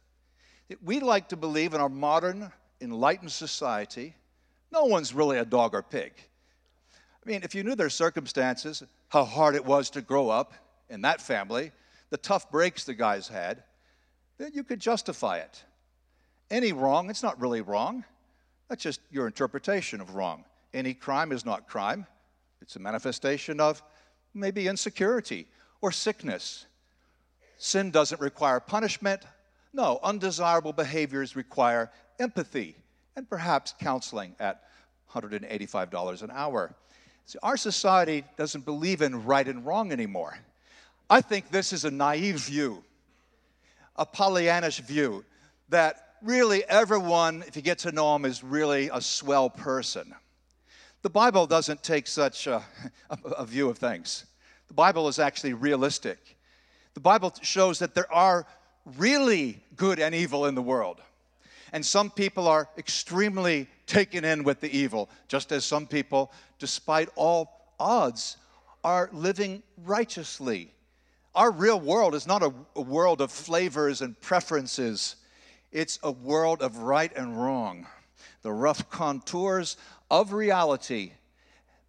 We 0.84 1.00
like 1.00 1.30
to 1.30 1.36
believe 1.36 1.74
in 1.74 1.80
our 1.80 1.88
modern, 1.88 2.52
enlightened 2.80 3.32
society, 3.32 4.14
no 4.70 4.84
one's 4.84 5.12
really 5.12 5.38
a 5.38 5.44
dog 5.44 5.74
or 5.74 5.82
pig. 5.82 6.12
I 7.24 7.30
mean, 7.30 7.42
if 7.44 7.54
you 7.54 7.62
knew 7.62 7.76
their 7.76 7.90
circumstances, 7.90 8.82
how 9.08 9.24
hard 9.24 9.54
it 9.54 9.64
was 9.64 9.90
to 9.90 10.02
grow 10.02 10.28
up 10.28 10.54
in 10.90 11.02
that 11.02 11.20
family, 11.20 11.70
the 12.10 12.16
tough 12.16 12.50
breaks 12.50 12.84
the 12.84 12.94
guys 12.94 13.28
had, 13.28 13.62
then 14.38 14.50
you 14.54 14.64
could 14.64 14.80
justify 14.80 15.38
it. 15.38 15.62
Any 16.50 16.72
wrong, 16.72 17.08
it's 17.10 17.22
not 17.22 17.40
really 17.40 17.60
wrong. 17.60 18.04
That's 18.68 18.82
just 18.82 19.00
your 19.10 19.26
interpretation 19.26 20.00
of 20.00 20.14
wrong. 20.14 20.44
Any 20.74 20.94
crime 20.94 21.32
is 21.32 21.44
not 21.44 21.68
crime. 21.68 22.06
It's 22.60 22.76
a 22.76 22.80
manifestation 22.80 23.60
of 23.60 23.82
maybe 24.34 24.66
insecurity 24.66 25.46
or 25.80 25.92
sickness. 25.92 26.66
Sin 27.58 27.90
doesn't 27.90 28.20
require 28.20 28.60
punishment. 28.60 29.22
No, 29.72 30.00
undesirable 30.02 30.72
behaviors 30.72 31.36
require 31.36 31.90
empathy 32.18 32.76
and 33.14 33.28
perhaps 33.28 33.74
counseling 33.78 34.34
at 34.40 34.62
$185 35.14 36.22
an 36.22 36.30
hour. 36.32 36.74
See, 37.26 37.38
our 37.42 37.56
society 37.56 38.24
doesn't 38.36 38.64
believe 38.64 39.02
in 39.02 39.24
right 39.24 39.46
and 39.46 39.64
wrong 39.64 39.92
anymore. 39.92 40.38
I 41.08 41.20
think 41.20 41.50
this 41.50 41.72
is 41.72 41.84
a 41.84 41.90
naive 41.90 42.36
view, 42.36 42.82
a 43.96 44.06
Pollyannish 44.06 44.80
view, 44.80 45.24
that 45.68 46.14
really 46.22 46.64
everyone, 46.64 47.44
if 47.46 47.56
you 47.56 47.62
get 47.62 47.78
to 47.80 47.92
know 47.92 48.12
them, 48.12 48.24
is 48.24 48.42
really 48.42 48.90
a 48.92 49.00
swell 49.00 49.50
person. 49.50 50.14
The 51.02 51.10
Bible 51.10 51.46
doesn't 51.46 51.82
take 51.82 52.06
such 52.06 52.46
a, 52.46 52.62
a, 53.10 53.44
view 53.44 53.68
of 53.68 53.78
things. 53.78 54.24
The 54.68 54.74
Bible 54.74 55.08
is 55.08 55.18
actually 55.18 55.52
realistic. 55.52 56.36
The 56.94 57.00
Bible 57.00 57.32
shows 57.42 57.78
that 57.80 57.94
there 57.94 58.10
are 58.12 58.46
really 58.96 59.60
good 59.76 59.98
and 59.98 60.14
evil 60.14 60.46
in 60.46 60.54
the 60.54 60.62
world. 60.62 61.00
And 61.72 61.84
some 61.84 62.10
people 62.10 62.46
are 62.48 62.68
extremely 62.76 63.68
taken 63.92 64.24
in 64.24 64.42
with 64.42 64.60
the 64.60 64.74
evil, 64.74 65.10
just 65.28 65.52
as 65.52 65.66
some 65.66 65.86
people, 65.86 66.32
despite 66.58 67.10
all 67.14 67.74
odds, 67.78 68.38
are 68.82 69.10
living 69.12 69.62
righteously. 69.84 70.72
Our 71.34 71.50
real 71.50 71.78
world 71.78 72.14
is 72.14 72.26
not 72.26 72.42
a, 72.42 72.54
a 72.74 72.80
world 72.80 73.20
of 73.20 73.30
flavors 73.30 74.00
and 74.00 74.18
preferences, 74.18 75.16
it's 75.70 75.98
a 76.02 76.10
world 76.10 76.62
of 76.62 76.78
right 76.78 77.14
and 77.14 77.36
wrong, 77.36 77.86
the 78.40 78.52
rough 78.52 78.88
contours 78.88 79.76
of 80.10 80.32
reality. 80.32 81.12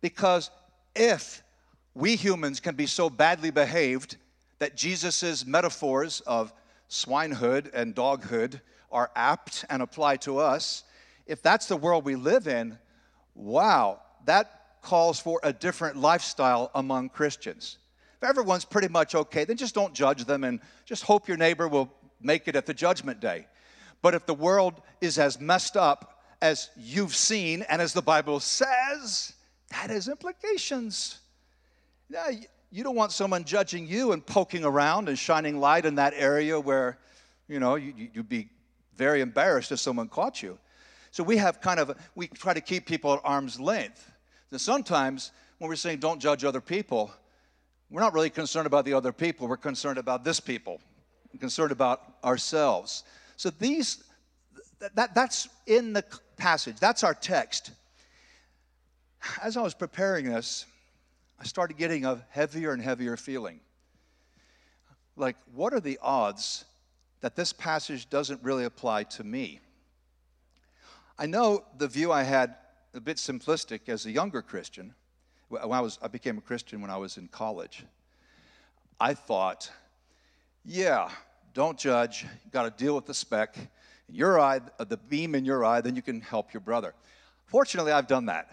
Because 0.02 0.52
if 0.96 1.42
we 1.96 2.18
humans 2.18 2.60
can 2.60 2.76
be 2.76 2.86
so 2.86 3.10
badly 3.10 3.50
behaved 3.50 4.18
that 4.60 4.76
Jesus' 4.76 5.46
metaphors 5.46 6.22
of 6.22 6.52
swinehood 6.90 7.72
and 7.74 7.96
doghood 7.96 8.60
are 8.92 9.10
apt 9.16 9.64
and 9.70 9.82
apply 9.82 10.18
to 10.18 10.38
us, 10.38 10.84
if 11.26 11.42
that's 11.42 11.68
the 11.68 11.78
world 11.78 12.06
we 12.06 12.16
live 12.16 12.48
in, 12.48 12.78
wow, 13.36 14.00
that 14.26 14.82
calls 14.82 15.20
for 15.20 15.40
a 15.44 15.54
different 15.54 15.98
lifestyle 15.98 16.70
among 16.76 17.10
Christians. 17.10 17.78
If 18.22 18.30
everyone's 18.30 18.66
pretty 18.66 18.90
much 18.90 19.16
okay, 19.16 19.46
then 19.46 19.58
just 19.58 19.76
don't 19.76 19.94
judge 19.94 20.26
them 20.26 20.44
and 20.44 20.60
just 20.86 21.04
hope 21.04 21.28
your 21.28 21.38
neighbor 21.38 21.68
will 21.68 21.92
make 22.22 22.48
it 22.48 22.56
at 22.56 22.66
the 22.66 22.74
judgment 22.74 23.20
day. 23.20 23.48
But 24.02 24.14
if 24.14 24.26
the 24.26 24.34
world 24.34 24.82
is 25.02 25.18
as 25.18 25.40
messed 25.40 25.78
up 25.78 26.22
as 26.42 26.70
you've 26.76 27.16
seen 27.16 27.64
and 27.70 27.82
as 27.82 27.94
the 27.94 28.02
Bible 28.02 28.40
says, 28.40 29.34
that 29.72 29.90
has 29.90 30.10
implications. 30.10 31.20
Now, 32.10 32.26
you 32.72 32.84
don't 32.84 32.96
want 32.96 33.12
someone 33.12 33.46
judging 33.46 33.88
you 33.88 34.12
and 34.12 34.26
poking 34.26 34.66
around 34.66 35.08
and 35.08 35.18
shining 35.18 35.60
light 35.60 35.86
in 35.86 35.96
that 35.96 36.14
area 36.16 36.60
where, 36.60 36.98
you 37.48 37.60
know, 37.60 37.76
you'd 37.76 38.28
be 38.28 38.50
very 38.96 39.22
embarrassed 39.22 39.72
if 39.72 39.80
someone 39.80 40.10
caught 40.10 40.44
you. 40.44 40.58
So 41.14 41.22
we 41.22 41.38
have 41.38 41.62
kind 41.62 41.80
of, 41.80 41.96
we 42.16 42.28
try 42.28 42.56
to 42.56 42.60
keep 42.60 42.88
people 42.88 43.14
at 43.14 43.20
arm's 43.24 43.60
length. 43.60 44.12
And 44.50 44.60
sometimes 44.60 45.32
when 45.60 45.70
we're 45.70 45.76
saying 45.76 46.00
don't 46.00 46.20
judge 46.20 46.44
other 46.44 46.60
people, 46.60 47.12
we're 47.92 48.02
not 48.02 48.16
really 48.16 48.32
concerned 48.32 48.66
about 48.66 48.84
the 48.84 48.96
other 48.96 49.14
people, 49.14 49.48
we're 49.48 49.56
concerned 49.56 50.00
about 50.00 50.24
this 50.24 50.40
people, 50.40 50.82
we're 51.32 51.40
concerned 51.40 51.72
about 51.72 52.02
ourselves. 52.24 53.04
So 53.38 53.52
these, 53.52 54.04
that, 54.96 55.14
that's 55.14 55.50
in 55.68 55.94
the 55.94 56.04
passage. 56.36 56.80
That's 56.80 57.04
our 57.04 57.14
text. 57.14 57.70
As 59.40 59.56
I 59.56 59.62
was 59.62 59.76
preparing 59.76 60.26
this, 60.26 60.66
I 61.40 61.44
started 61.44 61.78
getting 61.78 62.06
a 62.06 62.26
heavier 62.32 62.72
and 62.72 62.82
heavier 62.82 63.18
feeling. 63.18 63.60
Like, 65.16 65.36
what 65.54 65.74
are 65.74 65.80
the 65.80 66.00
odds 66.02 66.66
that 67.22 67.36
this 67.36 67.54
passage 67.54 68.10
doesn't 68.10 68.42
really 68.42 68.66
apply 68.66 69.04
to 69.04 69.24
me? 69.24 69.60
I 71.18 71.28
know 71.28 71.64
the 71.78 71.88
view 71.88 72.12
I 72.12 72.24
had 72.24 72.56
a 72.96 73.00
bit 73.00 73.18
simplistic 73.18 73.88
as 73.88 74.06
a 74.06 74.12
younger 74.12 74.42
Christian. 74.42 74.96
When 75.50 75.62
I, 75.62 75.82
was, 75.82 76.00
I 76.02 76.08
became 76.08 76.38
a 76.38 76.42
Christian 76.42 76.82
when 76.82 76.90
I 76.90 76.98
was 76.98 77.18
in 77.18 77.28
college. 77.28 77.84
I 79.00 79.14
thought, 79.14 79.72
yeah, 80.66 81.10
don't 81.54 81.78
judge. 81.78 82.24
You 82.24 82.52
got 82.52 82.64
to 82.64 82.84
deal 82.84 82.96
with 82.96 83.06
the 83.06 83.14
speck 83.14 83.58
in 84.10 84.16
your 84.16 84.40
eye, 84.40 84.62
uh, 84.80 84.84
the 84.86 84.98
beam 84.98 85.36
in 85.36 85.46
your 85.46 85.64
eye, 85.64 85.82
then 85.82 85.96
you 85.96 86.02
can 86.02 86.22
help 86.22 86.54
your 86.54 86.62
brother. 86.62 86.96
Fortunately, 87.46 87.92
I've 87.92 88.08
done 88.08 88.26
that. 88.26 88.50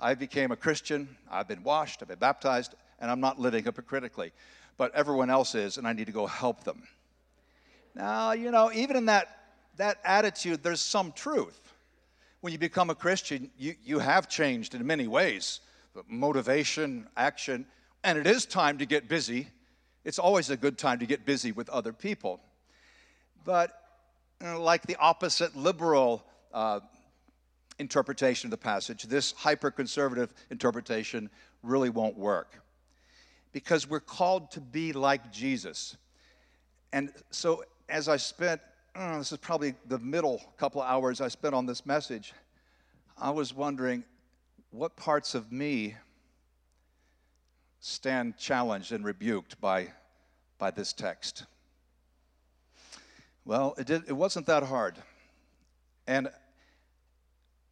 I 0.00 0.14
became 0.14 0.50
a 0.50 0.56
Christian, 0.56 1.16
I've 1.30 1.46
been 1.46 1.62
washed, 1.62 2.02
I've 2.02 2.08
been 2.08 2.18
baptized, 2.18 2.74
and 2.98 3.08
I'm 3.08 3.20
not 3.20 3.38
living 3.38 3.62
hypocritically. 3.62 4.32
But 4.76 4.92
everyone 4.94 5.30
else 5.30 5.54
is, 5.54 5.78
and 5.78 5.86
I 5.86 5.92
need 5.92 6.06
to 6.06 6.12
go 6.12 6.26
help 6.26 6.64
them. 6.64 6.82
Now, 7.94 8.32
you 8.32 8.50
know, 8.50 8.72
even 8.72 8.96
in 8.96 9.06
that, 9.06 9.41
that 9.76 9.98
attitude, 10.04 10.62
there's 10.62 10.80
some 10.80 11.12
truth. 11.12 11.60
When 12.40 12.52
you 12.52 12.58
become 12.58 12.90
a 12.90 12.94
Christian, 12.94 13.50
you, 13.56 13.74
you 13.84 13.98
have 13.98 14.28
changed 14.28 14.74
in 14.74 14.86
many 14.86 15.06
ways 15.06 15.60
motivation, 16.08 17.06
action, 17.16 17.66
and 18.02 18.18
it 18.18 18.26
is 18.26 18.46
time 18.46 18.78
to 18.78 18.86
get 18.86 19.08
busy. 19.08 19.48
It's 20.04 20.18
always 20.18 20.50
a 20.50 20.56
good 20.56 20.78
time 20.78 20.98
to 21.00 21.06
get 21.06 21.26
busy 21.26 21.52
with 21.52 21.68
other 21.68 21.92
people. 21.92 22.40
But 23.44 23.78
uh, 24.42 24.58
like 24.58 24.82
the 24.86 24.96
opposite 24.96 25.54
liberal 25.54 26.24
uh, 26.52 26.80
interpretation 27.78 28.48
of 28.48 28.50
the 28.52 28.56
passage, 28.56 29.04
this 29.04 29.32
hyper 29.32 29.70
conservative 29.70 30.32
interpretation 30.50 31.30
really 31.62 31.90
won't 31.90 32.16
work. 32.16 32.60
Because 33.52 33.88
we're 33.88 34.00
called 34.00 34.50
to 34.52 34.60
be 34.60 34.92
like 34.92 35.30
Jesus. 35.30 35.96
And 36.92 37.12
so 37.30 37.64
as 37.88 38.08
I 38.08 38.16
spent, 38.16 38.60
uh, 38.94 39.18
this 39.18 39.32
is 39.32 39.38
probably 39.38 39.74
the 39.86 39.98
middle 39.98 40.40
couple 40.58 40.82
hours 40.82 41.20
I 41.20 41.28
spent 41.28 41.54
on 41.54 41.66
this 41.66 41.86
message, 41.86 42.34
I 43.16 43.30
was 43.30 43.54
wondering 43.54 44.04
what 44.70 44.96
parts 44.96 45.34
of 45.34 45.52
me 45.52 45.96
stand 47.80 48.36
challenged 48.36 48.92
and 48.92 49.04
rebuked 49.04 49.60
by, 49.60 49.88
by 50.58 50.70
this 50.70 50.92
text. 50.92 51.44
Well, 53.44 53.74
it, 53.76 53.86
did, 53.86 54.04
it 54.08 54.12
wasn't 54.12 54.46
that 54.46 54.62
hard. 54.62 54.96
And 56.06 56.28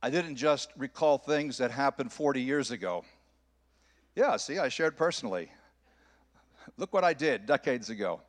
I 0.02 0.10
didn't 0.10 0.36
just 0.36 0.70
recall 0.76 1.18
things 1.18 1.58
that 1.58 1.70
happened 1.70 2.12
40 2.12 2.40
years 2.40 2.70
ago. 2.70 3.04
Yeah, 4.16 4.36
see, 4.36 4.58
I 4.58 4.68
shared 4.68 4.96
personally. 4.96 5.50
Look 6.76 6.92
what 6.92 7.04
I 7.04 7.12
did 7.12 7.46
decades 7.46 7.90
ago. 7.90 8.20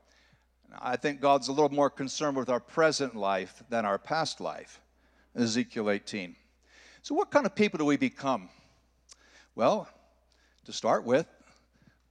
I 0.79 0.95
think 0.95 1.19
God's 1.19 1.47
a 1.47 1.51
little 1.51 1.69
more 1.69 1.89
concerned 1.89 2.37
with 2.37 2.49
our 2.49 2.59
present 2.59 3.15
life 3.15 3.63
than 3.69 3.85
our 3.85 3.97
past 3.97 4.39
life. 4.39 4.79
Ezekiel 5.35 5.89
18. 5.89 6.35
So, 7.01 7.15
what 7.15 7.31
kind 7.31 7.45
of 7.45 7.55
people 7.55 7.77
do 7.77 7.85
we 7.85 7.97
become? 7.97 8.49
Well, 9.55 9.87
to 10.65 10.73
start 10.73 11.03
with, 11.03 11.25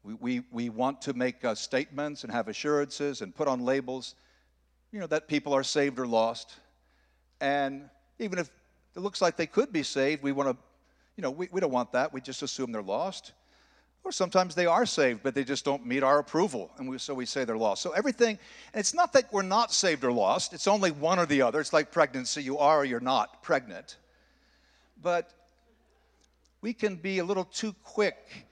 we, 0.02 0.14
we, 0.14 0.42
we 0.50 0.68
want 0.68 1.02
to 1.02 1.12
make 1.12 1.44
uh, 1.44 1.54
statements 1.54 2.24
and 2.24 2.32
have 2.32 2.48
assurances 2.48 3.20
and 3.22 3.34
put 3.34 3.48
on 3.48 3.60
labels, 3.64 4.14
you 4.92 5.00
know, 5.00 5.06
that 5.06 5.28
people 5.28 5.52
are 5.52 5.62
saved 5.62 5.98
or 5.98 6.06
lost. 6.06 6.56
And 7.40 7.88
even 8.18 8.38
if 8.38 8.50
it 8.96 9.00
looks 9.00 9.22
like 9.22 9.36
they 9.36 9.46
could 9.46 9.72
be 9.72 9.82
saved, 9.82 10.22
we 10.22 10.32
want 10.32 10.50
to, 10.50 10.56
you 11.16 11.22
know, 11.22 11.30
we, 11.30 11.48
we 11.52 11.60
don't 11.60 11.72
want 11.72 11.92
that. 11.92 12.12
We 12.12 12.20
just 12.20 12.42
assume 12.42 12.72
they're 12.72 12.82
lost. 12.82 13.32
Or 14.02 14.12
sometimes 14.12 14.54
they 14.54 14.66
are 14.66 14.86
saved, 14.86 15.22
but 15.22 15.34
they 15.34 15.44
just 15.44 15.64
don't 15.64 15.84
meet 15.84 16.02
our 16.02 16.18
approval, 16.18 16.70
and 16.78 16.88
we, 16.88 16.98
so 16.98 17.12
we 17.12 17.26
say 17.26 17.44
they're 17.44 17.56
lost. 17.56 17.82
So 17.82 17.90
everything, 17.90 18.38
and 18.72 18.80
it's 18.80 18.94
not 18.94 19.12
that 19.12 19.30
we're 19.32 19.42
not 19.42 19.72
saved 19.72 20.04
or 20.04 20.12
lost, 20.12 20.54
it's 20.54 20.66
only 20.66 20.90
one 20.90 21.18
or 21.18 21.26
the 21.26 21.42
other. 21.42 21.60
It's 21.60 21.72
like 21.72 21.92
pregnancy 21.92 22.42
you 22.42 22.58
are 22.58 22.78
or 22.78 22.84
you're 22.84 22.98
not 22.98 23.42
pregnant. 23.42 23.98
But 25.02 25.32
we 26.62 26.72
can 26.72 26.96
be 26.96 27.18
a 27.18 27.24
little 27.24 27.44
too 27.44 27.74
quick, 27.84 28.46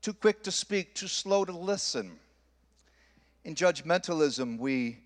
too 0.00 0.14
quick 0.14 0.42
to 0.44 0.50
speak, 0.50 0.94
too 0.94 1.08
slow 1.08 1.44
to 1.44 1.52
listen. 1.52 2.18
In 3.44 3.54
judgmentalism, 3.54 4.58
we 4.58 4.98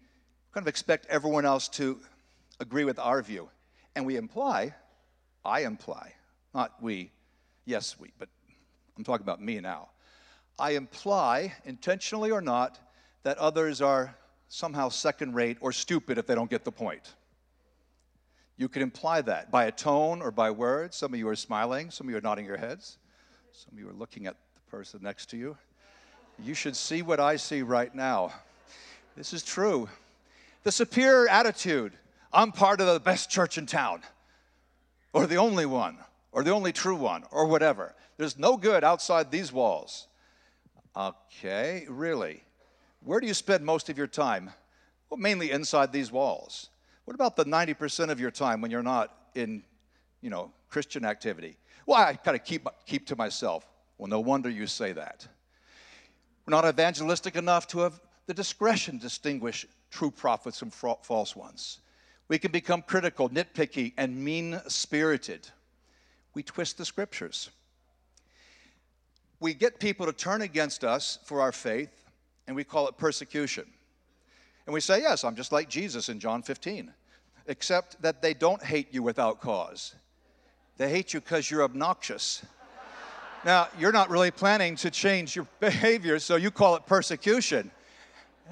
kind 0.52 0.64
of 0.64 0.68
expect 0.68 1.06
everyone 1.06 1.44
else 1.44 1.68
to 1.68 2.00
agree 2.60 2.84
with 2.84 2.98
our 2.98 3.22
view. 3.22 3.48
And 3.96 4.06
we 4.06 4.16
imply, 4.16 4.74
I 5.44 5.60
imply, 5.60 6.12
not 6.54 6.80
we, 6.80 7.10
yes, 7.64 7.96
we, 7.98 8.12
but 8.18 8.28
I'm 8.96 9.04
talking 9.04 9.24
about 9.24 9.42
me 9.42 9.60
now. 9.60 9.88
I 10.58 10.72
imply, 10.72 11.54
intentionally 11.64 12.30
or 12.30 12.40
not, 12.40 12.78
that 13.24 13.38
others 13.38 13.80
are 13.80 14.14
somehow 14.48 14.88
second 14.88 15.34
rate 15.34 15.58
or 15.60 15.72
stupid 15.72 16.18
if 16.18 16.26
they 16.26 16.34
don't 16.34 16.50
get 16.50 16.64
the 16.64 16.72
point. 16.72 17.14
You 18.56 18.68
can 18.68 18.82
imply 18.82 19.20
that 19.22 19.50
by 19.50 19.64
a 19.64 19.72
tone 19.72 20.22
or 20.22 20.30
by 20.30 20.50
words. 20.52 20.96
Some 20.96 21.12
of 21.12 21.18
you 21.18 21.28
are 21.28 21.34
smiling, 21.34 21.90
some 21.90 22.06
of 22.06 22.12
you 22.12 22.18
are 22.18 22.20
nodding 22.20 22.44
your 22.44 22.56
heads, 22.56 22.98
some 23.52 23.74
of 23.74 23.80
you 23.80 23.88
are 23.88 23.94
looking 23.94 24.26
at 24.26 24.36
the 24.54 24.70
person 24.70 25.00
next 25.02 25.30
to 25.30 25.36
you. 25.36 25.56
You 26.38 26.54
should 26.54 26.76
see 26.76 27.02
what 27.02 27.18
I 27.18 27.36
see 27.36 27.62
right 27.62 27.92
now. 27.92 28.32
This 29.16 29.32
is 29.32 29.42
true. 29.42 29.88
The 30.62 30.72
superior 30.72 31.28
attitude 31.28 31.92
I'm 32.34 32.50
part 32.50 32.80
of 32.80 32.88
the 32.88 32.98
best 32.98 33.30
church 33.30 33.58
in 33.58 33.66
town, 33.66 34.02
or 35.12 35.28
the 35.28 35.36
only 35.36 35.66
one, 35.66 35.98
or 36.32 36.42
the 36.42 36.50
only 36.50 36.72
true 36.72 36.96
one, 36.96 37.22
or 37.30 37.46
whatever. 37.46 37.94
There's 38.16 38.38
no 38.38 38.56
good 38.56 38.84
outside 38.84 39.30
these 39.30 39.52
walls. 39.52 40.06
Okay, 40.96 41.86
really? 41.88 42.42
Where 43.00 43.20
do 43.20 43.26
you 43.26 43.34
spend 43.34 43.64
most 43.64 43.88
of 43.88 43.98
your 43.98 44.06
time? 44.06 44.50
Well, 45.10 45.18
mainly 45.18 45.50
inside 45.50 45.92
these 45.92 46.12
walls. 46.12 46.70
What 47.04 47.14
about 47.14 47.36
the 47.36 47.44
90% 47.44 48.10
of 48.10 48.20
your 48.20 48.30
time 48.30 48.60
when 48.60 48.70
you're 48.70 48.82
not 48.82 49.14
in, 49.34 49.62
you 50.20 50.30
know, 50.30 50.52
Christian 50.68 51.04
activity? 51.04 51.56
Well, 51.86 51.98
I 51.98 52.14
kind 52.14 52.36
of 52.36 52.44
keep, 52.44 52.66
keep 52.86 53.06
to 53.08 53.16
myself. 53.16 53.66
Well, 53.98 54.08
no 54.08 54.20
wonder 54.20 54.48
you 54.48 54.66
say 54.66 54.92
that. 54.92 55.26
We're 56.46 56.52
not 56.52 56.66
evangelistic 56.66 57.36
enough 57.36 57.66
to 57.68 57.80
have 57.80 58.00
the 58.26 58.34
discretion 58.34 58.98
to 58.98 59.02
distinguish 59.02 59.66
true 59.90 60.10
prophets 60.10 60.58
from 60.58 60.70
false 60.70 61.36
ones. 61.36 61.80
We 62.28 62.38
can 62.38 62.52
become 62.52 62.82
critical, 62.82 63.28
nitpicky, 63.28 63.92
and 63.98 64.16
mean 64.16 64.60
spirited. 64.66 65.48
We 66.32 66.42
twist 66.42 66.78
the 66.78 66.84
scriptures. 66.84 67.50
We 69.40 69.54
get 69.54 69.78
people 69.78 70.06
to 70.06 70.12
turn 70.12 70.42
against 70.42 70.84
us 70.84 71.18
for 71.24 71.40
our 71.40 71.52
faith, 71.52 71.90
and 72.46 72.56
we 72.56 72.64
call 72.64 72.88
it 72.88 72.96
persecution. 72.96 73.64
And 74.66 74.74
we 74.74 74.80
say, 74.80 75.00
Yes, 75.00 75.24
I'm 75.24 75.36
just 75.36 75.52
like 75.52 75.68
Jesus 75.68 76.08
in 76.08 76.20
John 76.20 76.42
15, 76.42 76.92
except 77.46 78.00
that 78.02 78.22
they 78.22 78.34
don't 78.34 78.62
hate 78.62 78.92
you 78.92 79.02
without 79.02 79.40
cause. 79.40 79.94
They 80.76 80.90
hate 80.90 81.14
you 81.14 81.20
because 81.20 81.50
you're 81.50 81.62
obnoxious. 81.62 82.44
now, 83.44 83.68
you're 83.78 83.92
not 83.92 84.10
really 84.10 84.30
planning 84.30 84.76
to 84.76 84.90
change 84.90 85.36
your 85.36 85.46
behavior, 85.60 86.18
so 86.18 86.36
you 86.36 86.50
call 86.50 86.76
it 86.76 86.86
persecution. 86.86 87.70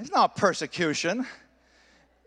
It's 0.00 0.10
not 0.10 0.36
persecution. 0.36 1.26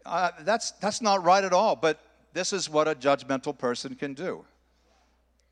Uh, 0.06 0.32
that's, 0.42 0.72
that's 0.72 1.02
not 1.02 1.24
right 1.24 1.44
at 1.44 1.54
all, 1.54 1.76
but 1.76 2.00
this 2.34 2.54
is 2.54 2.70
what 2.70 2.88
a 2.88 2.94
judgmental 2.94 3.58
person 3.58 3.96
can 3.96 4.14
do. 4.14 4.46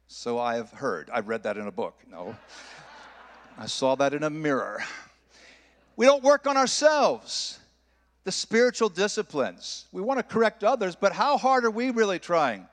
So 0.08 0.38
I 0.38 0.56
have 0.56 0.70
heard. 0.72 1.10
I 1.12 1.22
read 1.22 1.44
that 1.44 1.58
in 1.58 1.66
a 1.66 1.72
book. 1.72 2.00
No. 2.10 2.36
I 3.58 3.68
saw 3.68 3.96
that 3.96 4.14
in 4.14 4.24
a 4.24 4.30
mirror. 4.30 4.84
We 5.96 6.06
don't 6.06 6.24
work 6.24 6.48
on 6.48 6.58
ourselves 6.58 7.60
the 8.24 8.32
spiritual 8.32 8.90
disciplines. 8.90 9.86
We 9.92 10.02
want 10.02 10.20
to 10.20 10.24
correct 10.24 10.64
others, 10.64 10.96
but 10.96 11.14
how 11.14 11.38
hard 11.38 11.66
are 11.66 11.72
we 11.72 11.90
really 11.90 12.20
trying 12.20 12.68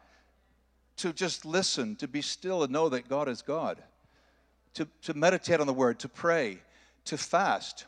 to 0.98 1.12
just 1.12 1.44
listen, 1.44 1.96
to 1.96 2.08
be 2.08 2.22
still 2.22 2.62
and 2.62 2.72
know 2.72 2.88
that 2.88 3.08
God 3.08 3.28
is 3.28 3.42
God, 3.42 3.82
to, 4.74 4.86
to 5.02 5.14
meditate 5.14 5.60
on 5.60 5.66
the 5.66 5.72
word, 5.72 5.98
to 6.00 6.08
pray, 6.08 6.58
to 7.06 7.18
fast? 7.18 7.86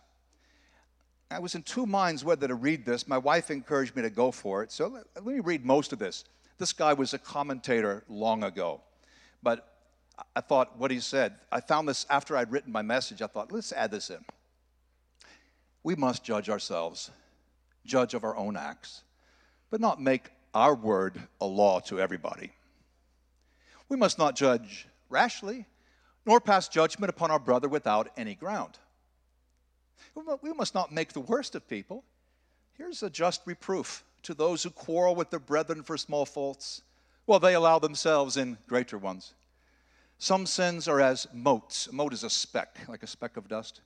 I 1.30 1.38
was 1.38 1.54
in 1.54 1.62
two 1.62 1.86
minds 1.86 2.24
whether 2.24 2.48
to 2.48 2.54
read 2.54 2.84
this. 2.84 3.06
My 3.06 3.18
wife 3.18 3.50
encouraged 3.50 3.94
me 3.94 4.02
to 4.02 4.10
go 4.10 4.32
for 4.32 4.62
it, 4.62 4.72
so 4.72 4.88
let, 4.88 5.04
let 5.14 5.24
me 5.24 5.40
read 5.40 5.64
most 5.64 5.92
of 5.92 5.98
this. 5.98 6.24
This 6.58 6.72
guy 6.72 6.92
was 6.92 7.14
a 7.14 7.18
commentator 7.18 8.02
long 8.08 8.42
ago, 8.42 8.80
but 9.42 9.71
I 10.36 10.40
thought 10.40 10.78
what 10.78 10.90
he 10.90 11.00
said, 11.00 11.34
I 11.50 11.60
found 11.60 11.88
this 11.88 12.06
after 12.10 12.36
I'd 12.36 12.52
written 12.52 12.72
my 12.72 12.82
message. 12.82 13.22
I 13.22 13.26
thought, 13.26 13.52
let's 13.52 13.72
add 13.72 13.90
this 13.90 14.10
in. 14.10 14.24
We 15.82 15.94
must 15.94 16.24
judge 16.24 16.48
ourselves 16.48 17.10
judge 17.84 18.14
of 18.14 18.22
our 18.22 18.36
own 18.36 18.56
acts, 18.56 19.02
but 19.70 19.80
not 19.80 20.00
make 20.00 20.30
our 20.54 20.74
word 20.74 21.20
a 21.40 21.46
law 21.46 21.80
to 21.80 22.00
everybody. 22.00 22.52
We 23.88 23.96
must 23.96 24.18
not 24.18 24.36
judge 24.36 24.86
rashly, 25.08 25.66
nor 26.24 26.40
pass 26.40 26.68
judgment 26.68 27.10
upon 27.10 27.30
our 27.30 27.40
brother 27.40 27.68
without 27.68 28.08
any 28.16 28.34
ground. 28.34 28.78
We 30.42 30.52
must 30.52 30.74
not 30.74 30.92
make 30.92 31.12
the 31.12 31.20
worst 31.20 31.54
of 31.54 31.68
people. 31.68 32.04
Here's 32.74 33.02
a 33.02 33.10
just 33.10 33.42
reproof 33.46 34.04
to 34.22 34.34
those 34.34 34.62
who 34.62 34.70
quarrel 34.70 35.14
with 35.14 35.30
their 35.30 35.40
brethren 35.40 35.82
for 35.82 35.96
small 35.96 36.24
faults, 36.24 36.82
while 37.24 37.40
they 37.40 37.54
allow 37.54 37.78
themselves 37.78 38.36
in 38.36 38.58
greater 38.68 38.98
ones. 38.98 39.34
Some 40.22 40.46
sins 40.46 40.86
are 40.86 41.00
as 41.00 41.26
motes. 41.32 41.88
A 41.88 41.92
mote 41.92 42.12
is 42.12 42.22
a 42.22 42.30
speck, 42.30 42.78
like 42.86 43.02
a 43.02 43.08
speck 43.08 43.36
of 43.36 43.48
dust. 43.48 43.80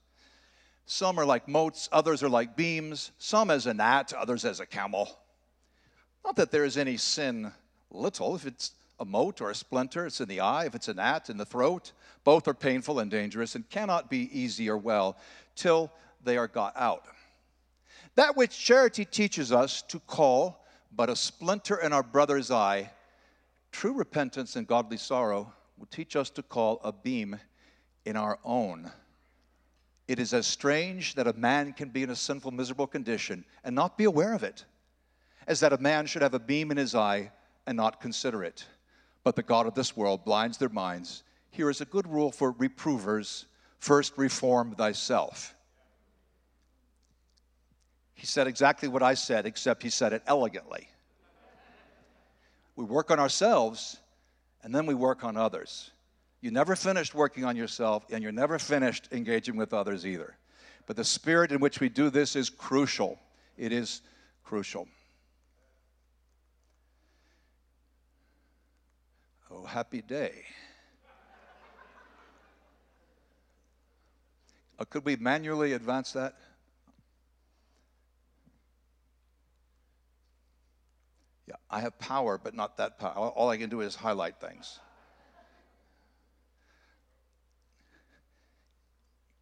Some 0.85 1.19
are 1.19 1.25
like 1.25 1.47
motes, 1.47 1.89
others 1.91 2.21
are 2.21 2.29
like 2.29 2.55
beams, 2.55 3.09
some 3.17 3.49
as 3.49 3.65
a 3.65 3.73
gnat, 3.73 4.13
others 4.13 4.45
as 4.45 4.59
a 4.59 4.67
camel. 4.67 5.17
Not 6.23 6.35
that 6.35 6.51
there 6.51 6.63
is 6.63 6.77
any 6.77 6.95
sin 6.95 7.51
little. 7.89 8.35
If 8.35 8.45
it's 8.45 8.73
a 8.99 9.03
mote 9.03 9.41
or 9.41 9.49
a 9.49 9.55
splinter, 9.55 10.05
it's 10.05 10.21
in 10.21 10.27
the 10.27 10.41
eye. 10.41 10.65
If 10.65 10.75
it's 10.75 10.87
a 10.89 10.93
gnat, 10.93 11.31
in 11.31 11.37
the 11.37 11.43
throat. 11.45 11.91
Both 12.23 12.47
are 12.47 12.53
painful 12.53 12.99
and 12.99 13.09
dangerous 13.09 13.55
and 13.55 13.67
cannot 13.71 14.07
be 14.07 14.29
easy 14.31 14.69
or 14.69 14.77
well 14.77 15.17
till 15.55 15.91
they 16.23 16.37
are 16.37 16.47
got 16.47 16.77
out. 16.77 17.05
That 18.13 18.37
which 18.37 18.63
charity 18.63 19.05
teaches 19.05 19.51
us 19.51 19.81
to 19.87 19.99
call 20.01 20.63
but 20.95 21.09
a 21.09 21.15
splinter 21.15 21.77
in 21.77 21.93
our 21.93 22.03
brother's 22.03 22.51
eye, 22.51 22.91
true 23.71 23.93
repentance 23.93 24.55
and 24.55 24.67
godly 24.67 24.97
sorrow 24.97 25.51
will 25.77 25.87
teach 25.87 26.15
us 26.15 26.29
to 26.31 26.43
call 26.43 26.79
a 26.83 26.91
beam 26.91 27.39
in 28.05 28.15
our 28.15 28.39
own 28.43 28.91
it 30.07 30.19
is 30.19 30.33
as 30.33 30.47
strange 30.47 31.15
that 31.15 31.27
a 31.27 31.33
man 31.33 31.73
can 31.73 31.89
be 31.89 32.03
in 32.03 32.09
a 32.09 32.15
sinful, 32.15 32.51
miserable 32.51 32.87
condition 32.87 33.43
and 33.63 33.75
not 33.75 33.97
be 33.97 34.05
aware 34.05 34.33
of 34.33 34.43
it, 34.43 34.65
as 35.47 35.59
that 35.59 35.73
a 35.73 35.77
man 35.77 36.05
should 36.05 36.21
have 36.21 36.33
a 36.33 36.39
beam 36.39 36.71
in 36.71 36.77
his 36.77 36.95
eye 36.95 37.31
and 37.65 37.75
not 37.75 37.99
consider 37.99 38.43
it. 38.43 38.65
But 39.23 39.35
the 39.35 39.43
God 39.43 39.67
of 39.67 39.75
this 39.75 39.97
world 39.97 40.23
blinds 40.23 40.57
their 40.57 40.69
minds. 40.69 41.23
Here 41.51 41.69
is 41.69 41.81
a 41.81 41.85
good 41.85 42.07
rule 42.07 42.31
for 42.31 42.53
reprovers 42.53 43.45
first 43.79 44.17
reform 44.17 44.73
thyself. 44.75 45.53
He 48.15 48.25
said 48.25 48.47
exactly 48.47 48.87
what 48.87 49.03
I 49.03 49.13
said, 49.13 49.45
except 49.45 49.83
he 49.83 49.89
said 49.89 50.13
it 50.13 50.23
elegantly. 50.25 50.87
We 52.75 52.85
work 52.85 53.11
on 53.11 53.19
ourselves 53.19 53.97
and 54.67 54.75
then 54.75 54.85
we 54.85 54.93
work 54.93 55.23
on 55.23 55.37
others. 55.37 55.91
You 56.41 56.51
never 56.51 56.75
finished 56.75 57.15
working 57.15 57.45
on 57.45 57.55
yourself, 57.55 58.05
and 58.11 58.21
you're 58.21 58.33
never 58.33 58.59
finished 58.59 59.07
engaging 59.13 59.55
with 59.55 59.73
others 59.73 60.05
either. 60.05 60.35
But 60.85 60.97
the 60.97 61.05
spirit 61.05 61.53
in 61.53 61.61
which 61.61 61.79
we 61.79 61.87
do 61.87 62.09
this 62.09 62.35
is 62.35 62.49
crucial. 62.49 63.17
It 63.57 63.71
is 63.71 64.01
crucial. 64.43 64.89
Oh, 69.49 69.63
happy 69.63 70.01
day. 70.01 70.43
Uh, 74.77 74.83
could 74.83 75.05
we 75.05 75.15
manually 75.15 75.71
advance 75.71 76.11
that? 76.11 76.33
Yeah, 81.47 81.55
I 81.69 81.81
have 81.81 81.97
power, 81.99 82.39
but 82.41 82.53
not 82.53 82.77
that 82.77 82.97
power. 82.97 83.13
All 83.13 83.49
I 83.49 83.57
can 83.57 83.69
do 83.69 83.81
is 83.81 83.95
highlight 83.95 84.39
things. 84.39 84.79